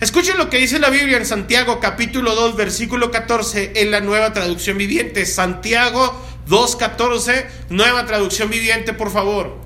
[0.00, 4.32] Escuchen lo que dice la Biblia en Santiago capítulo 2 versículo 14 en la nueva
[4.32, 5.26] traducción viviente.
[5.26, 6.18] Santiago
[6.48, 9.58] 2.14, nueva traducción viviente, por favor.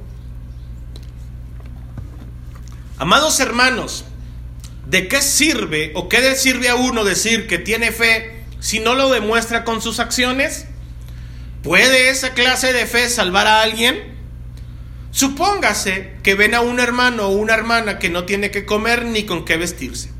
[2.98, 4.04] Amados hermanos,
[4.86, 8.96] ¿de qué sirve o qué le sirve a uno decir que tiene fe si no
[8.96, 10.66] lo demuestra con sus acciones?
[11.62, 14.14] ¿Puede esa clase de fe salvar a alguien?
[15.10, 19.24] Supóngase que ven a un hermano o una hermana que no tiene que comer ni
[19.24, 20.10] con qué vestirse.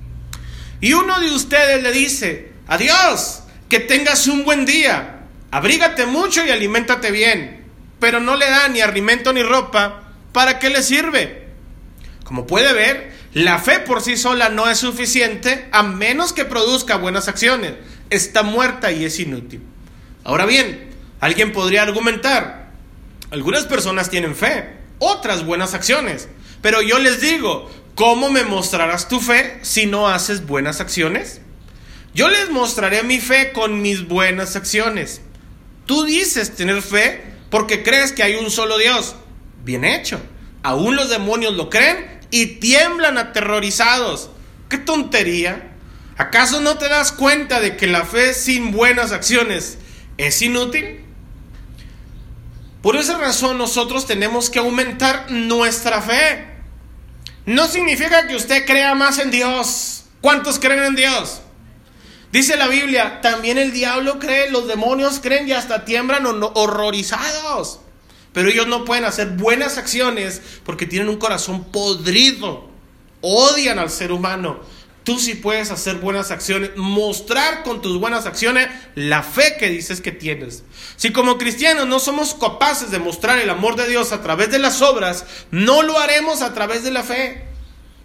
[0.80, 6.50] Y uno de ustedes le dice, adiós, que tengas un buen día, abrígate mucho y
[6.50, 7.64] aliméntate bien,
[8.00, 11.48] pero no le da ni alimento ni ropa, ¿para qué le sirve?
[12.24, 16.96] Como puede ver, la fe por sí sola no es suficiente a menos que produzca
[16.96, 17.74] buenas acciones.
[18.10, 19.62] Está muerta y es inútil.
[20.24, 20.89] Ahora bien,
[21.20, 22.72] alguien podría argumentar,
[23.30, 26.28] algunas personas tienen fe, otras buenas acciones,
[26.62, 31.42] pero yo les digo, ¿Cómo me mostrarás tu fe si no haces buenas acciones?
[32.14, 35.20] Yo les mostraré mi fe con mis buenas acciones.
[35.84, 39.16] Tú dices tener fe porque crees que hay un solo Dios.
[39.64, 40.18] Bien hecho.
[40.62, 44.30] Aún los demonios lo creen y tiemblan aterrorizados.
[44.70, 45.72] ¡Qué tontería!
[46.16, 49.76] ¿Acaso no te das cuenta de que la fe sin buenas acciones
[50.16, 51.04] es inútil?
[52.82, 56.46] Por esa razón nosotros tenemos que aumentar nuestra fe.
[57.44, 60.04] No significa que usted crea más en Dios.
[60.20, 61.40] ¿Cuántos creen en Dios?
[62.32, 67.80] Dice la Biblia, también el diablo cree, los demonios creen y hasta tiemblan horrorizados.
[68.32, 72.68] Pero ellos no pueden hacer buenas acciones porque tienen un corazón podrido.
[73.20, 74.60] Odian al ser humano.
[75.04, 80.00] Tú sí puedes hacer buenas acciones, mostrar con tus buenas acciones la fe que dices
[80.00, 80.62] que tienes.
[80.96, 84.58] Si como cristianos no somos capaces de mostrar el amor de Dios a través de
[84.58, 87.44] las obras, no lo haremos a través de la fe.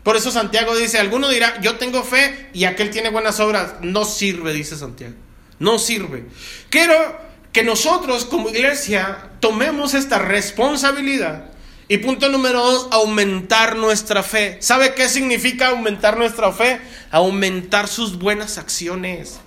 [0.04, 3.74] Por eso Santiago dice, alguno dirá, yo tengo fe y aquel tiene buenas obras.
[3.82, 5.16] No sirve, dice Santiago.
[5.60, 6.26] No sirve.
[6.70, 7.20] Quiero
[7.52, 11.55] que nosotros como iglesia tomemos esta responsabilidad
[11.88, 14.58] y punto número dos, aumentar nuestra fe.
[14.60, 16.80] ¿Sabe qué significa aumentar nuestra fe?
[17.12, 19.40] Aumentar sus buenas acciones.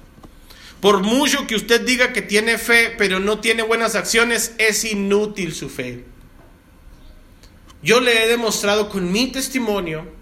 [0.81, 5.53] Por mucho que usted diga que tiene fe, pero no tiene buenas acciones, es inútil
[5.53, 6.05] su fe.
[7.83, 10.18] Yo le he demostrado con mi testimonio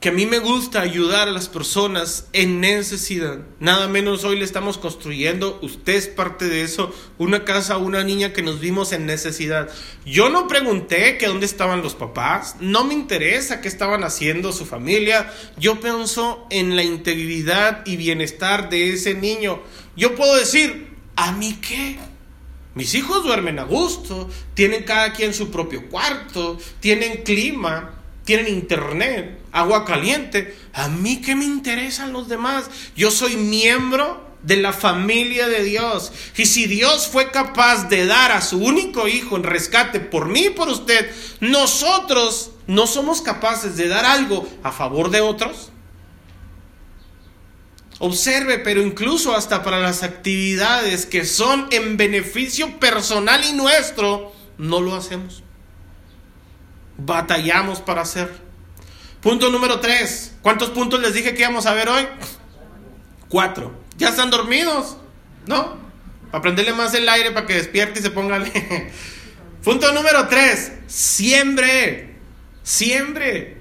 [0.00, 3.38] que a mí me gusta ayudar a las personas en necesidad.
[3.60, 8.04] Nada menos hoy le estamos construyendo, usted es parte de eso, una casa a una
[8.04, 9.70] niña que nos vimos en necesidad.
[10.04, 14.66] Yo no pregunté que dónde estaban los papás, no me interesa qué estaban haciendo su
[14.66, 19.62] familia, yo pienso en la integridad y bienestar de ese niño.
[19.96, 21.98] Yo puedo decir, ¿a mí qué?
[22.74, 27.95] Mis hijos duermen a gusto, tienen cada quien su propio cuarto, tienen clima,
[28.26, 30.54] tienen internet, agua caliente.
[30.74, 32.68] ¿A mí qué me interesan los demás?
[32.96, 36.12] Yo soy miembro de la familia de Dios.
[36.36, 40.46] Y si Dios fue capaz de dar a su único hijo en rescate por mí
[40.46, 41.08] y por usted,
[41.40, 45.70] nosotros no somos capaces de dar algo a favor de otros.
[48.00, 54.80] Observe, pero incluso hasta para las actividades que son en beneficio personal y nuestro, no
[54.80, 55.44] lo hacemos.
[56.98, 58.32] Batallamos para hacer.
[59.20, 60.34] Punto número tres.
[60.42, 62.06] ¿Cuántos puntos les dije que íbamos a ver hoy?
[63.28, 63.74] Cuatro.
[63.96, 64.96] Ya están dormidos,
[65.46, 65.76] ¿no?
[66.30, 68.42] Para prenderle más el aire para que despierte y se ponga.
[69.64, 70.72] Punto número tres.
[70.86, 72.16] Siembre.
[72.62, 73.56] Siembre.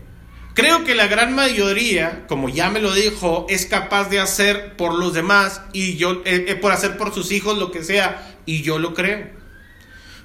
[0.55, 4.93] Creo que la gran mayoría, como ya me lo dijo, es capaz de hacer por
[4.93, 8.61] los demás y yo, eh, eh, por hacer por sus hijos lo que sea, y
[8.61, 9.27] yo lo creo.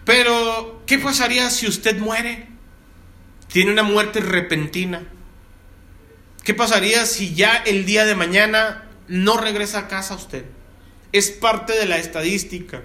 [0.05, 2.50] Pero, ¿qué pasaría si usted muere?
[3.53, 5.03] Tiene una muerte repentina.
[6.45, 10.45] ¿Qué pasaría si ya el día de mañana no regresa a casa usted?
[11.13, 12.83] Es parte de la estadística.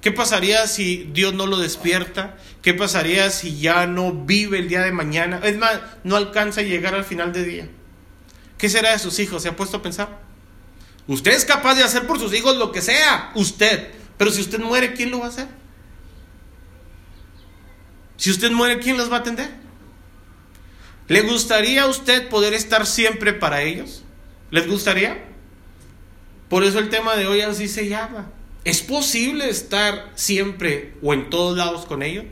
[0.00, 2.36] ¿Qué pasaría si Dios no lo despierta?
[2.62, 5.40] ¿Qué pasaría si ya no vive el día de mañana?
[5.42, 7.68] Es más, no alcanza a llegar al final del día.
[8.56, 9.42] ¿Qué será de sus hijos?
[9.42, 10.20] ¿Se ha puesto a pensar?
[11.08, 13.88] Usted es capaz de hacer por sus hijos lo que sea, usted.
[14.16, 15.48] Pero si usted muere, ¿quién lo va a hacer?
[18.16, 19.67] Si usted muere, ¿quién los va a atender?
[21.08, 24.04] ¿Le gustaría a usted poder estar siempre para ellos?
[24.50, 25.24] ¿Les gustaría?
[26.50, 28.30] Por eso el tema de hoy así se llama.
[28.64, 32.26] ¿Es posible estar siempre o en todos lados con ellos?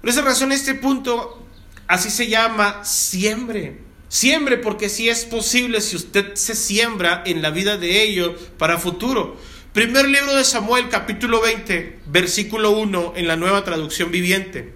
[0.00, 1.46] Por esa razón este punto
[1.86, 3.80] así se llama siembre.
[4.08, 8.78] Siembre porque si es posible si usted se siembra en la vida de ellos para
[8.78, 9.36] futuro.
[9.74, 14.73] Primer libro de Samuel capítulo 20 versículo 1 en la nueva traducción viviente.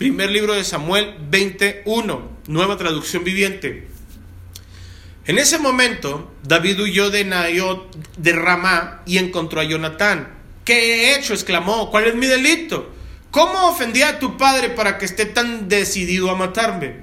[0.00, 3.86] Primer libro de Samuel 21 nueva traducción viviente.
[5.26, 10.32] En ese momento, David huyó de Nayot de Ramá y encontró a Jonatán.
[10.64, 10.72] ¿Qué
[11.12, 11.34] he hecho?
[11.34, 11.90] exclamó.
[11.90, 12.88] ¿Cuál es mi delito?
[13.30, 17.02] ¿Cómo ofendí a tu padre para que esté tan decidido a matarme?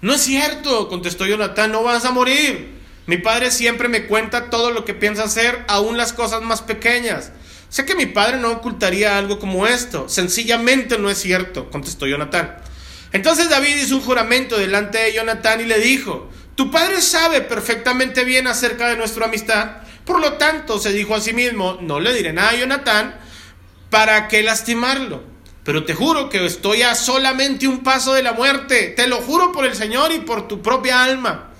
[0.00, 2.70] No es cierto, contestó Jonatán, no vas a morir.
[3.04, 7.32] Mi padre siempre me cuenta todo lo que piensa hacer, aún las cosas más pequeñas.
[7.70, 10.08] Sé que mi padre no ocultaría algo como esto.
[10.08, 12.58] Sencillamente no es cierto, contestó Jonatán.
[13.12, 18.24] Entonces David hizo un juramento delante de Jonatán y le dijo, tu padre sabe perfectamente
[18.24, 19.78] bien acerca de nuestra amistad.
[20.04, 23.14] Por lo tanto, se dijo a sí mismo, no le diré nada a Jonatán,
[23.88, 25.22] ¿para qué lastimarlo?
[25.62, 28.94] Pero te juro que estoy a solamente un paso de la muerte.
[28.96, 31.50] Te lo juro por el Señor y por tu propia alma.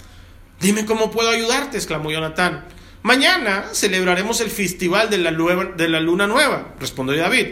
[0.59, 2.67] Dime cómo puedo ayudarte, exclamó Jonatán.
[3.03, 5.31] Mañana celebraremos el festival de la,
[6.01, 7.47] luna nueva, respondió David.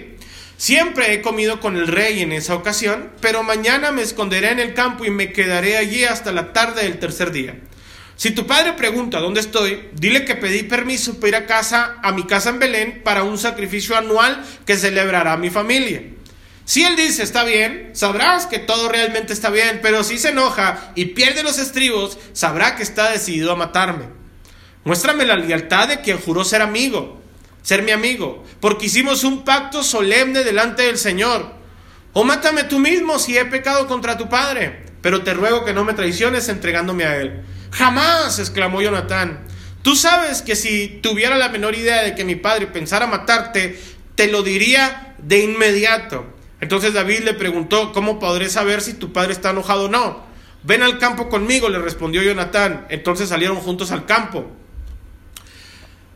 [0.59, 4.75] Siempre he comido con el rey en esa ocasión, pero mañana me esconderé en el
[4.75, 7.57] campo y me quedaré allí hasta la tarde del tercer día.
[8.17, 12.13] Si tu padre pregunta dónde estoy, dile que pedí permiso para ir a casa, a
[12.13, 16.03] mi casa en Belén, para un sacrificio anual que celebrará mi familia.
[16.67, 20.93] Si él dice está bien, sabrás que todo realmente está bien, pero si se enoja
[20.95, 24.19] y pierde los estribos, sabrá que está decidido a matarme.
[24.88, 27.18] Muéstrame la lealtad de quien juró ser amigo
[27.68, 31.53] ser mi amigo, porque hicimos un pacto solemne delante del Señor.
[32.14, 35.85] O mátame tú mismo si he pecado contra tu padre, pero te ruego que no
[35.85, 37.42] me traiciones entregándome a él.
[37.70, 39.40] Jamás, exclamó Jonatán.
[39.83, 43.79] Tú sabes que si tuviera la menor idea de que mi padre pensara matarte,
[44.14, 46.24] te lo diría de inmediato.
[46.62, 50.24] Entonces David le preguntó, ¿cómo podré saber si tu padre está enojado o no?
[50.62, 52.87] Ven al campo conmigo, le respondió Jonatán.
[52.88, 54.51] Entonces salieron juntos al campo.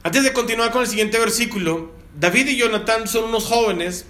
[0.05, 4.07] Antes de continuar con el siguiente versículo, David y Jonatán son unos jóvenes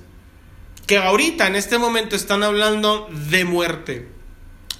[0.87, 4.09] que ahorita en este momento están hablando de muerte.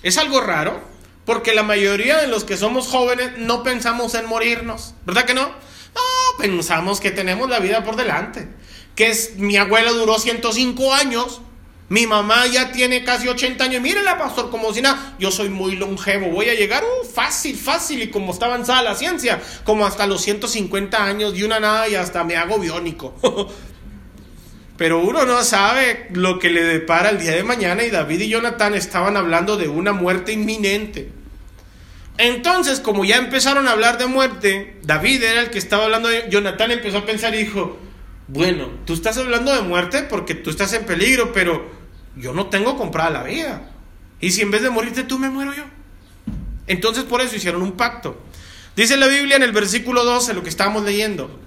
[0.03, 0.83] Es algo raro,
[1.27, 5.49] porque la mayoría de los que somos jóvenes no pensamos en morirnos, ¿verdad que no?
[5.49, 8.49] No, pensamos que tenemos la vida por delante,
[8.97, 11.43] que es, mi abuela duró 105 años,
[11.93, 13.83] mi mamá ya tiene casi 80 años.
[13.83, 15.15] Mírenla, pastor, como si nada.
[15.19, 16.29] Yo soy muy longevo.
[16.29, 18.01] Voy a llegar uh, fácil, fácil.
[18.01, 21.95] Y como está avanzada la ciencia, como hasta los 150 años y una nada y
[21.95, 23.15] hasta me hago biónico.
[24.79, 27.85] Pero uno no sabe lo que le depara el día de mañana.
[27.85, 31.13] Y David y Jonathan estaban hablando de una muerte inminente.
[32.17, 36.25] Entonces, como ya empezaron a hablar de muerte, David era el que estaba hablando de
[36.31, 37.77] Jonathan, empezó a pensar y dijo,
[38.29, 41.82] bueno, tú estás hablando de muerte porque tú estás en peligro, pero
[42.17, 43.71] yo no tengo comprada la vida.
[44.21, 45.65] Y si en vez de morirte tú me muero yo.
[46.67, 48.21] Entonces por eso hicieron un pacto.
[48.77, 51.41] Dice la Biblia en el versículo 12, lo que estamos leyendo.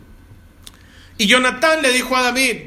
[1.17, 2.57] Y Jonatán le dijo a David,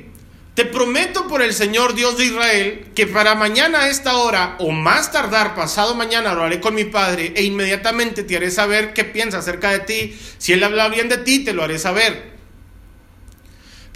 [0.54, 4.72] te prometo por el Señor Dios de Israel que para mañana a esta hora o
[4.72, 9.04] más tardar pasado mañana lo haré con mi Padre e inmediatamente te haré saber qué
[9.04, 10.18] piensa acerca de ti.
[10.38, 12.37] Si Él habla bien de ti, te lo haré saber.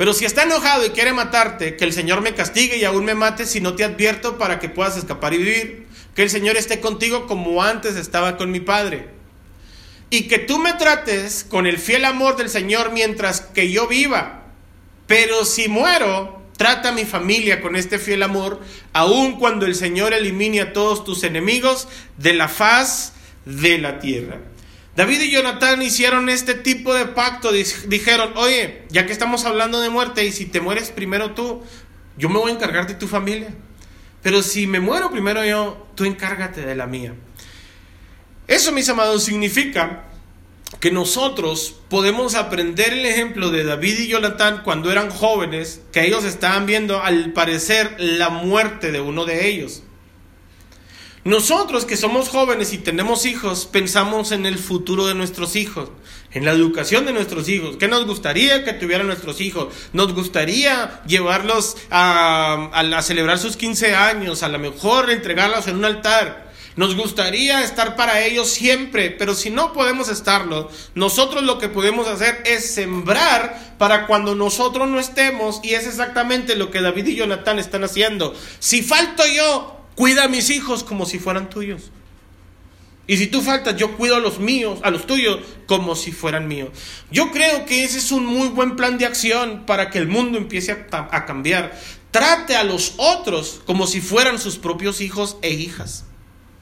[0.03, 3.15] Pero si está enojado y quiere matarte, que el Señor me castigue y aún me
[3.15, 5.87] mate si no te advierto para que puedas escapar y vivir.
[6.17, 9.11] Que el Señor esté contigo como antes estaba con mi Padre.
[10.11, 14.43] Y que tú me trates con el fiel amor del Señor mientras que yo viva.
[15.07, 18.61] Pero si muero, Trata a mi familia con este fiel amor,
[18.93, 21.89] aun cuando el Señor elimine a todos tus enemigos
[22.19, 24.39] de la faz de la tierra.
[24.95, 27.51] David y Jonatán hicieron este tipo de pacto.
[27.53, 31.63] Dijeron, oye, ya que estamos hablando de muerte y si te mueres primero tú,
[32.19, 33.55] yo me voy a encargar de tu familia.
[34.23, 37.15] Pero si me muero primero yo, tú encárgate de la mía.
[38.47, 40.05] Eso, mis amados, significa
[40.79, 46.25] que nosotros podemos aprender el ejemplo de David y Jonatán cuando eran jóvenes, que ellos
[46.25, 49.83] estaban viendo al parecer la muerte de uno de ellos.
[51.25, 55.89] Nosotros que somos jóvenes y tenemos hijos, pensamos en el futuro de nuestros hijos,
[56.33, 57.77] en la educación de nuestros hijos.
[57.77, 59.73] ¿Qué nos gustaría que tuvieran nuestros hijos?
[59.93, 65.85] Nos gustaría llevarlos a, a celebrar sus 15 años, a lo mejor entregarlos en un
[65.85, 66.51] altar.
[66.75, 72.09] Nos gustaría estar para ellos siempre, pero si no podemos estarlo, nosotros lo que podemos
[72.09, 77.15] hacer es sembrar para cuando nosotros no estemos y es exactamente lo que David y
[77.15, 78.35] Jonathan están haciendo.
[78.59, 81.93] Si falto yo, cuida a mis hijos como si fueran tuyos.
[83.07, 86.49] Y si tú faltas, yo cuido a los míos, a los tuyos, como si fueran
[86.49, 86.71] míos.
[87.13, 90.39] Yo creo que ese es un muy buen plan de acción para que el mundo
[90.39, 91.81] empiece a, cambiar.
[92.11, 96.05] Trate a los otros como si fueran sus propios hijos e hijas.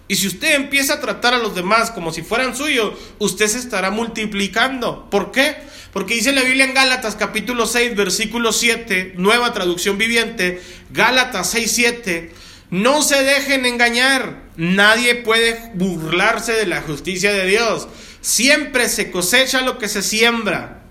[0.07, 3.57] Y si usted empieza a tratar a los demás como si fueran suyos, usted se
[3.57, 5.09] estará multiplicando.
[5.09, 5.57] ¿Por qué?
[5.95, 10.61] Porque dice la Biblia en Gálatas capítulo 6, versículo 7, nueva traducción viviente,
[10.91, 12.40] Gálatas 6, 7,
[12.71, 17.89] no se dejen engañar, nadie puede burlarse de la justicia de Dios.
[18.21, 20.83] Siempre se cosecha lo que se siembra.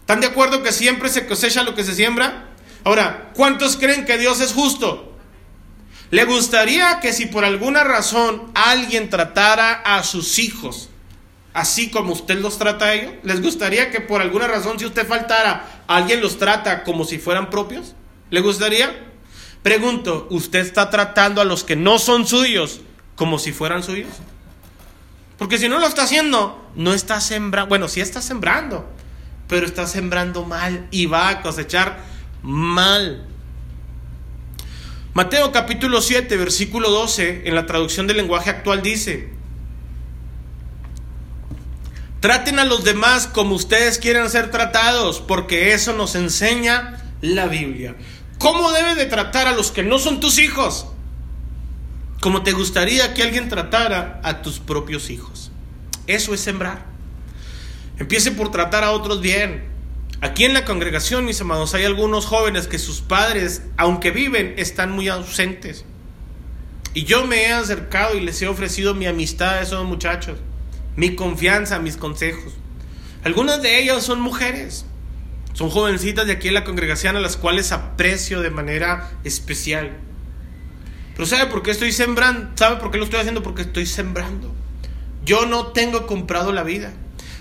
[0.00, 2.50] ¿Están de acuerdo que siempre se cosecha lo que se siembra?
[2.84, 5.16] Ahora, ¿cuántos creen que Dios es justo?
[6.10, 10.88] ¿Le gustaría que si por alguna razón alguien tratara a sus hijos
[11.56, 13.14] así como usted los trata a ellos?
[13.22, 17.48] ¿Les gustaría que por alguna razón si usted faltara, alguien los trata como si fueran
[17.48, 17.94] propios?
[18.28, 18.94] ¿Le gustaría?
[19.66, 22.82] Pregunto, ¿usted está tratando a los que no son suyos
[23.16, 24.12] como si fueran suyos?
[25.38, 28.88] Porque si no lo está haciendo, no está sembrando, bueno, sí está sembrando,
[29.48, 31.98] pero está sembrando mal y va a cosechar
[32.42, 33.26] mal.
[35.14, 39.30] Mateo capítulo 7, versículo 12, en la traducción del lenguaje actual dice,
[42.20, 47.96] traten a los demás como ustedes quieren ser tratados, porque eso nos enseña la Biblia.
[48.38, 50.86] ¿Cómo debes de tratar a los que no son tus hijos?
[52.20, 55.50] Como te gustaría que alguien tratara a tus propios hijos.
[56.06, 56.86] Eso es sembrar.
[57.98, 59.64] Empiece por tratar a otros bien.
[60.20, 64.90] Aquí en la congregación, mis amados, hay algunos jóvenes que sus padres, aunque viven, están
[64.92, 65.84] muy ausentes.
[66.94, 70.38] Y yo me he acercado y les he ofrecido mi amistad a esos muchachos,
[70.96, 72.54] mi confianza, mis consejos.
[73.24, 74.86] Algunas de ellas son mujeres,
[75.56, 79.96] son jovencitas de aquí en la congregación a las cuales aprecio de manera especial.
[81.14, 82.50] Pero ¿sabe por qué estoy sembrando?
[82.56, 83.42] ¿Sabe por qué lo estoy haciendo?
[83.42, 84.54] Porque estoy sembrando.
[85.24, 86.92] Yo no tengo comprado la vida.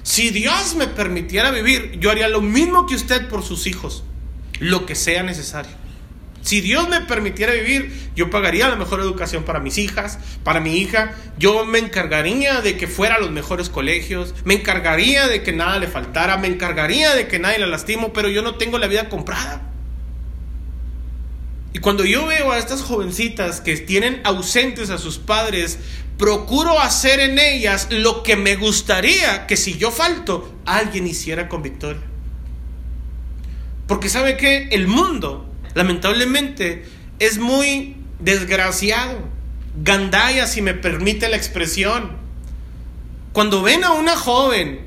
[0.03, 4.05] Si Dios me permitiera vivir, yo haría lo mismo que usted por sus hijos,
[4.59, 5.73] lo que sea necesario.
[6.45, 10.77] Si Dios me permitiera vivir, yo pagaría la mejor educación para mis hijas, para mi
[10.77, 11.15] hija.
[11.39, 15.79] Yo me encargaría de que fuera a los mejores colegios, me encargaría de que nada
[15.79, 19.09] le faltara, me encargaría de que nadie la lastimo, pero yo no tengo la vida
[19.09, 19.71] comprada.
[21.73, 25.79] Y cuando yo veo a estas jovencitas que tienen ausentes a sus padres
[26.19, 31.63] procuro hacer en ellas lo que me gustaría que si yo falto, alguien hiciera con
[31.63, 32.03] Victoria.
[33.87, 36.85] Porque sabe que el mundo, lamentablemente,
[37.19, 39.19] es muy desgraciado.
[39.83, 42.17] Gandaya, si me permite la expresión.
[43.33, 44.79] Cuando ven a una joven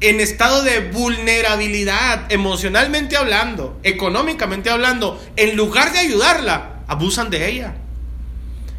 [0.00, 7.74] en estado de vulnerabilidad, emocionalmente hablando, económicamente hablando, en lugar de ayudarla, abusan de ella.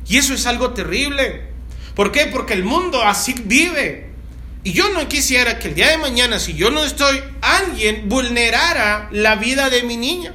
[0.08, 1.44] Y eso es algo terrible.
[1.96, 2.26] ¿Por qué?
[2.26, 4.10] Porque el mundo así vive.
[4.64, 9.10] Y yo no quisiera que el día de mañana, si yo no estoy, alguien vulnerara
[9.12, 10.34] la vida de mi niña.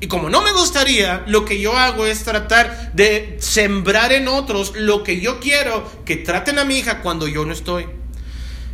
[0.00, 4.72] Y como no me gustaría, lo que yo hago es tratar de sembrar en otros
[4.74, 7.86] lo que yo quiero que traten a mi hija cuando yo no estoy.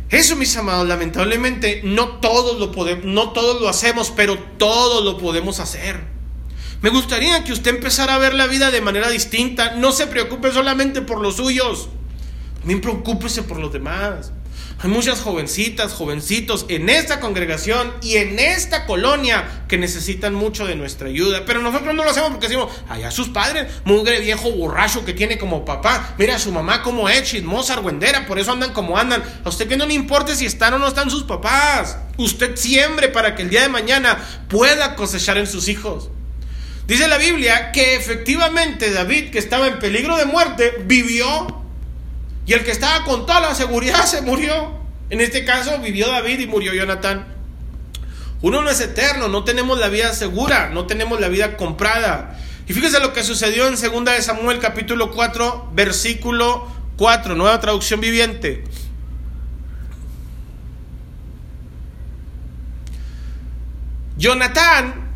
[0.09, 5.17] Eso, mis amados, lamentablemente no todos lo podemos, no todos lo hacemos, pero todos lo
[5.17, 6.01] podemos hacer.
[6.81, 9.75] Me gustaría que usted empezara a ver la vida de manera distinta.
[9.75, 11.89] No se preocupe solamente por los suyos.
[12.59, 14.31] También preocúpese por los demás.
[14.79, 20.75] Hay muchas jovencitas, jovencitos en esta congregación y en esta colonia que necesitan mucho de
[20.75, 21.45] nuestra ayuda.
[21.47, 25.39] Pero nosotros no lo hacemos porque decimos, allá sus padres, mugre viejo borracho que tiene
[25.39, 26.13] como papá.
[26.19, 29.23] Mira a su mamá como es, chismosa, argüendera, por eso andan como andan.
[29.43, 31.97] A usted que no le importe si están o no están sus papás.
[32.17, 36.11] Usted siembre para que el día de mañana pueda cosechar en sus hijos.
[36.85, 41.65] Dice la Biblia que efectivamente David, que estaba en peligro de muerte, vivió
[42.47, 44.75] y el que estaba con toda la seguridad se murió.
[45.09, 47.27] En este caso vivió David y murió Jonatán.
[48.41, 52.39] Uno no es eterno, no tenemos la vida segura, no tenemos la vida comprada.
[52.67, 56.67] Y fíjese lo que sucedió en 2 de Samuel capítulo 4, versículo
[56.97, 58.63] 4, nueva traducción viviente.
[64.17, 65.11] Jonatán,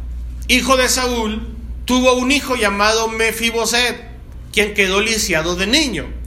[0.47, 1.55] hijo de Saúl,
[1.85, 4.03] tuvo un hijo llamado Mefiboset,
[4.51, 6.20] quien quedó lisiado de niño.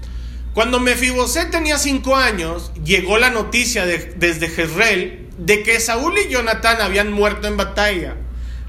[0.55, 6.81] Cuando Mefiboset tenía cinco años, llegó la noticia desde Jezreel de que Saúl y Jonatán
[6.81, 8.15] habían muerto en batalla.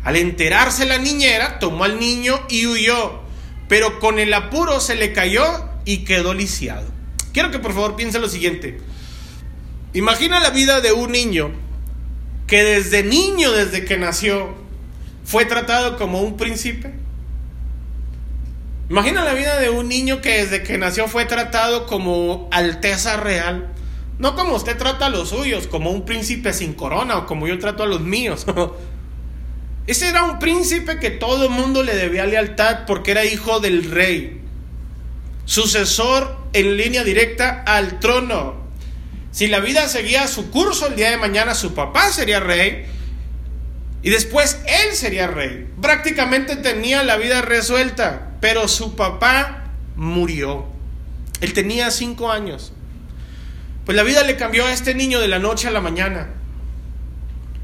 [0.03, 3.21] Al enterarse la niñera, tomó al niño y huyó,
[3.67, 5.43] pero con el apuro se le cayó
[5.85, 6.87] y quedó lisiado.
[7.33, 8.79] Quiero que por favor piense lo siguiente.
[9.93, 11.51] Imagina la vida de un niño
[12.47, 14.55] que desde niño, desde que nació,
[15.23, 17.04] fue tratado como un príncipe
[18.87, 23.71] Imagina la vida de un niño que desde que nació fue tratado como alteza real.
[24.19, 27.57] No como usted trata a los suyos, como un príncipe sin corona o como yo
[27.57, 28.45] trato a los míos.
[29.87, 33.89] Ese era un príncipe que todo el mundo le debía lealtad porque era hijo del
[33.89, 34.41] rey.
[35.45, 38.65] Sucesor en línea directa al trono.
[39.31, 42.85] Si la vida seguía su curso el día de mañana, su papá sería rey
[44.05, 45.67] y después él sería rey.
[45.81, 50.67] Prácticamente tenía la vida resuelta pero su papá murió.
[51.41, 52.73] Él tenía cinco años.
[53.85, 56.27] Pues la vida le cambió a este niño de la noche a la mañana.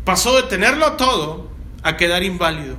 [0.04, 1.52] Pasó de tenerlo todo
[1.84, 2.78] a quedar inválido.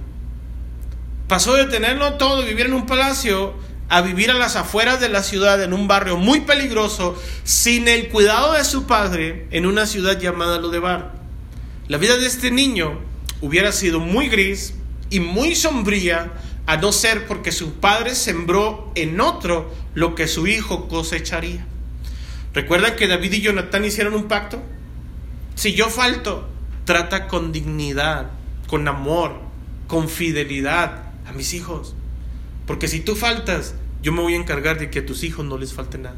[1.29, 3.55] Pasó de tenerlo todo, vivir en un palacio,
[3.89, 8.09] a vivir a las afueras de la ciudad, en un barrio muy peligroso, sin el
[8.09, 11.13] cuidado de su padre, en una ciudad llamada Lodebar.
[11.87, 13.12] La vida de este niño
[13.43, 14.73] hubiera sido muy gris
[15.11, 16.33] y muy sombría
[16.65, 21.67] a no ser porque su padre sembró en otro lo que su hijo cosecharía.
[22.55, 24.63] ¿Recuerdan que David y Jonatán hicieron un pacto?
[25.55, 26.49] Si yo falto,
[26.85, 28.31] trata con dignidad,
[28.69, 29.41] con amor,
[29.87, 31.95] con fidelidad a mis hijos.
[32.67, 35.59] Porque si tú faltas, yo me voy a encargar de que a tus hijos no
[35.59, 36.17] les falte nada.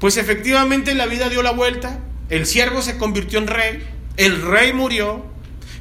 [0.00, 3.82] Pues efectivamente la vida dio la vuelta, el siervo se convirtió en rey,
[4.16, 5.24] el rey murió,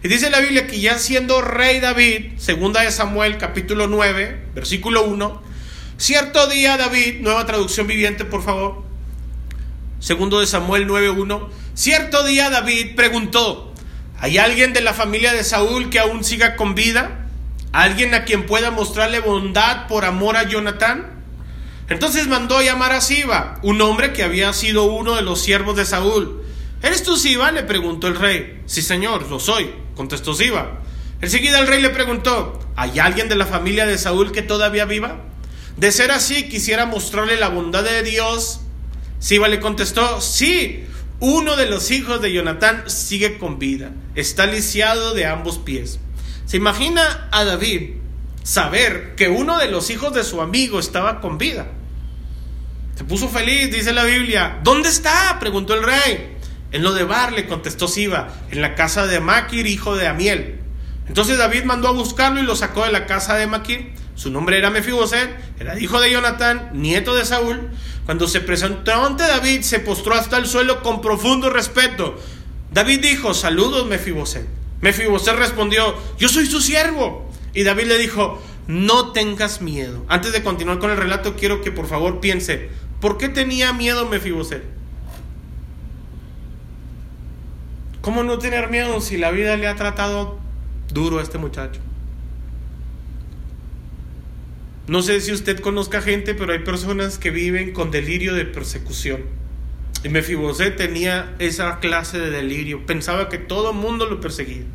[0.03, 5.03] y dice la Biblia que ya siendo rey David, segunda de Samuel capítulo 9, versículo
[5.03, 5.41] 1,
[5.97, 8.83] cierto día David, nueva traducción viviente por favor,
[9.99, 13.73] segundo de Samuel 9.1, cierto día David preguntó,
[14.19, 17.27] ¿hay alguien de la familia de Saúl que aún siga con vida?
[17.71, 21.15] ¿Alguien a quien pueda mostrarle bondad por amor a Jonatán?
[21.89, 25.85] Entonces mandó llamar a Siba, un hombre que había sido uno de los siervos de
[25.85, 26.44] Saúl.
[26.85, 27.51] ¿Eres tú Siba?
[27.51, 28.61] le preguntó el rey.
[28.67, 30.81] Sí, señor, lo soy contestó Siba.
[31.21, 35.21] Enseguida el rey le preguntó, ¿hay alguien de la familia de Saúl que todavía viva?
[35.77, 38.59] De ser así, quisiera mostrarle la bondad de Dios.
[39.19, 40.85] Siba le contestó, sí,
[41.19, 45.99] uno de los hijos de Jonatán sigue con vida, está lisiado de ambos pies.
[46.45, 47.95] ¿Se imagina a David
[48.43, 51.67] saber que uno de los hijos de su amigo estaba con vida?
[52.95, 54.59] Se puso feliz, dice la Biblia.
[54.63, 55.37] ¿Dónde está?
[55.39, 56.34] preguntó el rey.
[56.75, 60.59] En lo de Bar le contestó Siba, en la casa de Maquir, hijo de Amiel.
[61.07, 63.93] Entonces David mandó a buscarlo y lo sacó de la casa de Maquir.
[64.15, 67.69] Su nombre era Mefiboset, era hijo de Jonatán, nieto de Saúl.
[68.03, 72.19] Cuando se presentó ante David, se postró hasta el suelo con profundo respeto.
[72.73, 74.45] David dijo, saludos Mefiboset.
[74.81, 77.31] Mefiboset respondió, yo soy su siervo.
[77.53, 80.05] Y David le dijo, no tengas miedo.
[80.09, 82.67] Antes de continuar con el relato, quiero que por favor piense,
[82.99, 84.74] ¿por qué tenía miedo Mefiboset?
[88.05, 90.37] ¿Cómo no tener miedo si la vida le ha tratado
[90.93, 91.81] duro a este muchacho?
[94.85, 99.23] No sé si usted conozca gente, pero hay personas que viven con delirio de persecución.
[100.03, 102.85] Y Mefiboset tenía esa clase de delirio.
[102.85, 104.65] Pensaba que todo el mundo lo perseguía.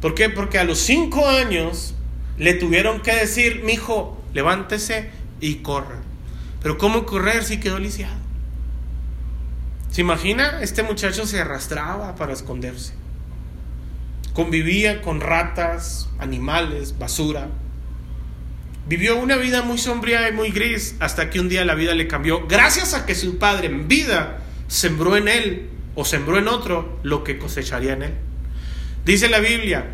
[0.00, 0.30] ¿Por qué?
[0.30, 1.94] Porque a los cinco años
[2.38, 5.10] le tuvieron que decir, mi hijo, levántese
[5.42, 6.00] y corra.
[6.62, 8.23] Pero ¿cómo correr si quedó lisiado?
[9.94, 10.58] ¿Se imagina?
[10.60, 12.94] Este muchacho se arrastraba para esconderse.
[14.32, 17.46] convivía con ratas, animales, basura.
[18.88, 22.08] Vivió una vida muy sombría y muy gris hasta que un día la vida le
[22.08, 26.98] cambió, gracias a que su padre en vida sembró en él o sembró en otro
[27.04, 28.14] lo que cosecharía en él.
[29.04, 29.86] Dice la Biblia,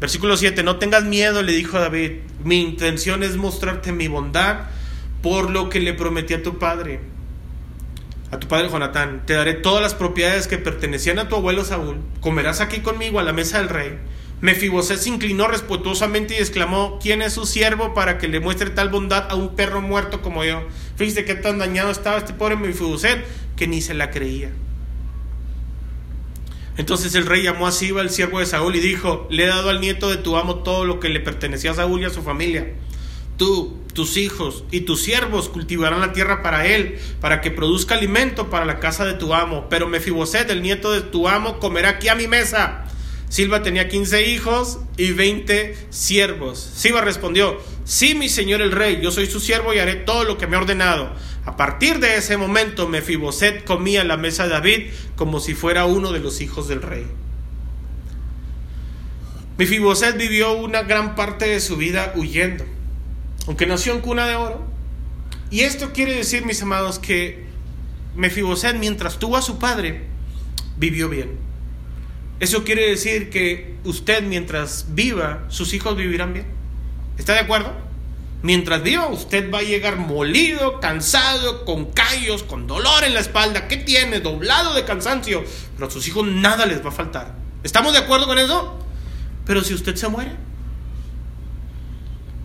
[0.00, 2.10] versículo 7, no tengas miedo, le dijo a David,
[2.42, 4.62] mi intención es mostrarte mi bondad
[5.22, 7.13] por lo que le prometí a tu padre,
[8.34, 11.98] a tu padre Jonatán, te daré todas las propiedades que pertenecían a tu abuelo Saúl,
[12.20, 13.96] comerás aquí conmigo a la mesa del rey.
[14.40, 18.88] Mefiboset se inclinó respetuosamente y exclamó, ¿quién es su siervo para que le muestre tal
[18.88, 20.66] bondad a un perro muerto como yo?
[20.96, 23.24] Fíjese qué tan dañado estaba este pobre Mefiboset
[23.56, 24.50] que ni se la creía.
[26.76, 29.70] Entonces el rey llamó a Siba, el siervo de Saúl, y dijo, le he dado
[29.70, 32.22] al nieto de tu amo todo lo que le pertenecía a Saúl y a su
[32.22, 32.66] familia.
[33.36, 38.50] Tú, tus hijos y tus siervos cultivarán la tierra para él, para que produzca alimento
[38.50, 39.66] para la casa de tu amo.
[39.68, 42.84] Pero Mefiboset, el nieto de tu amo, comerá aquí a mi mesa.
[43.28, 46.60] Silva tenía 15 hijos y 20 siervos.
[46.60, 50.38] Silva respondió, sí, mi señor el rey, yo soy su siervo y haré todo lo
[50.38, 51.12] que me ha ordenado.
[51.44, 55.84] A partir de ese momento, Mefiboset comía en la mesa de David como si fuera
[55.84, 57.06] uno de los hijos del rey.
[59.58, 62.64] Mefiboset vivió una gran parte de su vida huyendo,
[63.46, 64.62] aunque nació en cuna de oro.
[65.50, 67.46] Y esto quiere decir, mis amados, que
[68.16, 70.06] Mefiboset, mientras tuvo a su padre,
[70.76, 71.38] vivió bien.
[72.40, 76.46] Eso quiere decir que usted, mientras viva, sus hijos vivirán bien.
[77.16, 77.72] ¿Está de acuerdo?
[78.42, 83.68] Mientras viva, usted va a llegar molido, cansado, con callos, con dolor en la espalda.
[83.68, 84.20] ¿Qué tiene?
[84.20, 85.44] Doblado de cansancio.
[85.74, 87.34] Pero a sus hijos nada les va a faltar.
[87.62, 88.78] ¿Estamos de acuerdo con eso?
[89.46, 90.32] Pero si usted se muere.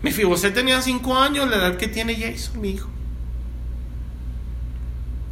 [0.02, 2.88] Mi Fibosé tenía cinco años, la edad que tiene Jason, mi hijo.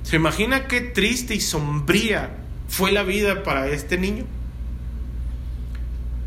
[0.03, 2.31] ¿Se imagina qué triste y sombría
[2.69, 4.25] fue la vida para este niño?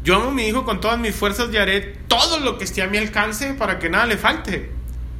[0.03, 2.81] Yo amo a mi hijo con todas mis fuerzas y haré todo lo que esté
[2.81, 4.71] a mi alcance para que nada le falte.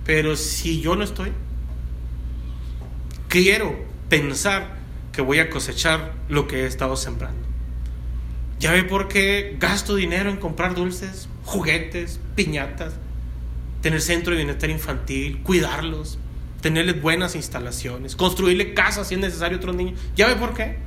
[0.05, 1.32] Pero si yo no estoy,
[3.28, 4.78] quiero pensar
[5.11, 7.47] que voy a cosechar lo que he estado sembrando.
[8.59, 12.93] ¿Ya ve por qué gasto dinero en comprar dulces, juguetes, piñatas,
[13.82, 16.19] tener centro de bienestar infantil, cuidarlos,
[16.61, 19.99] tenerles buenas instalaciones, construirle casas si es necesario a otros niños?
[20.15, 20.77] ¿Ya ve por qué?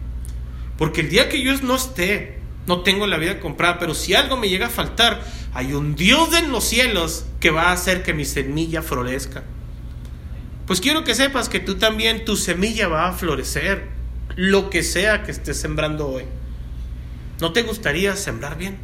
[0.79, 4.37] Porque el día que yo no esté no tengo la vida comprada, pero si algo
[4.37, 5.23] me llega a faltar,
[5.53, 9.43] hay un Dios en los cielos que va a hacer que mi semilla florezca.
[10.67, 13.89] Pues quiero que sepas que tú también, tu semilla va a florecer,
[14.37, 16.25] lo que sea que estés sembrando hoy.
[17.41, 18.79] ¿No te gustaría sembrar bien?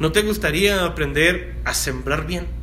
[0.00, 2.57] ¿No te gustaría aprender a sembrar bien?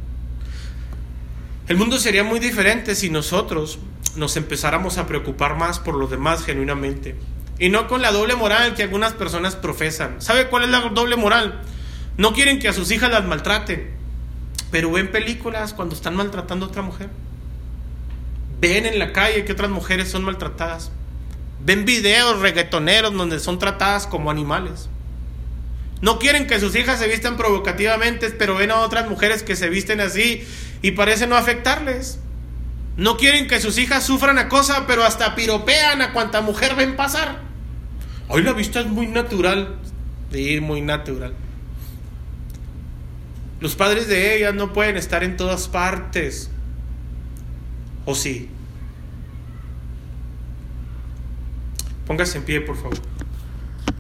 [1.68, 3.80] El mundo sería muy diferente si nosotros
[4.16, 7.16] nos empezáramos a preocupar más por los demás genuinamente.
[7.58, 10.22] Y no con la doble moral que algunas personas profesan.
[10.22, 11.64] ¿Sabe cuál es la doble moral?
[12.18, 13.90] No quieren que a sus hijas las maltraten,
[14.70, 17.10] pero ven películas cuando están maltratando a otra mujer.
[18.62, 20.92] Ven en la calle que otras mujeres son maltratadas.
[21.62, 24.88] Ven videos reggaetoneros donde son tratadas como animales.
[26.02, 29.70] No quieren que sus hijas se vistan provocativamente, pero ven a otras mujeres que se
[29.70, 30.46] visten así
[30.86, 32.20] y parece no afectarles.
[32.96, 37.40] No quieren que sus hijas sufran acosa, pero hasta piropean a cuanta mujer ven pasar.
[38.28, 39.80] Hoy la vista es muy natural,
[40.32, 41.34] ir muy natural.
[43.60, 46.52] Los padres de ellas no pueden estar en todas partes.
[48.06, 48.48] ¿O sí?
[52.06, 53.15] Póngase en pie, por favor.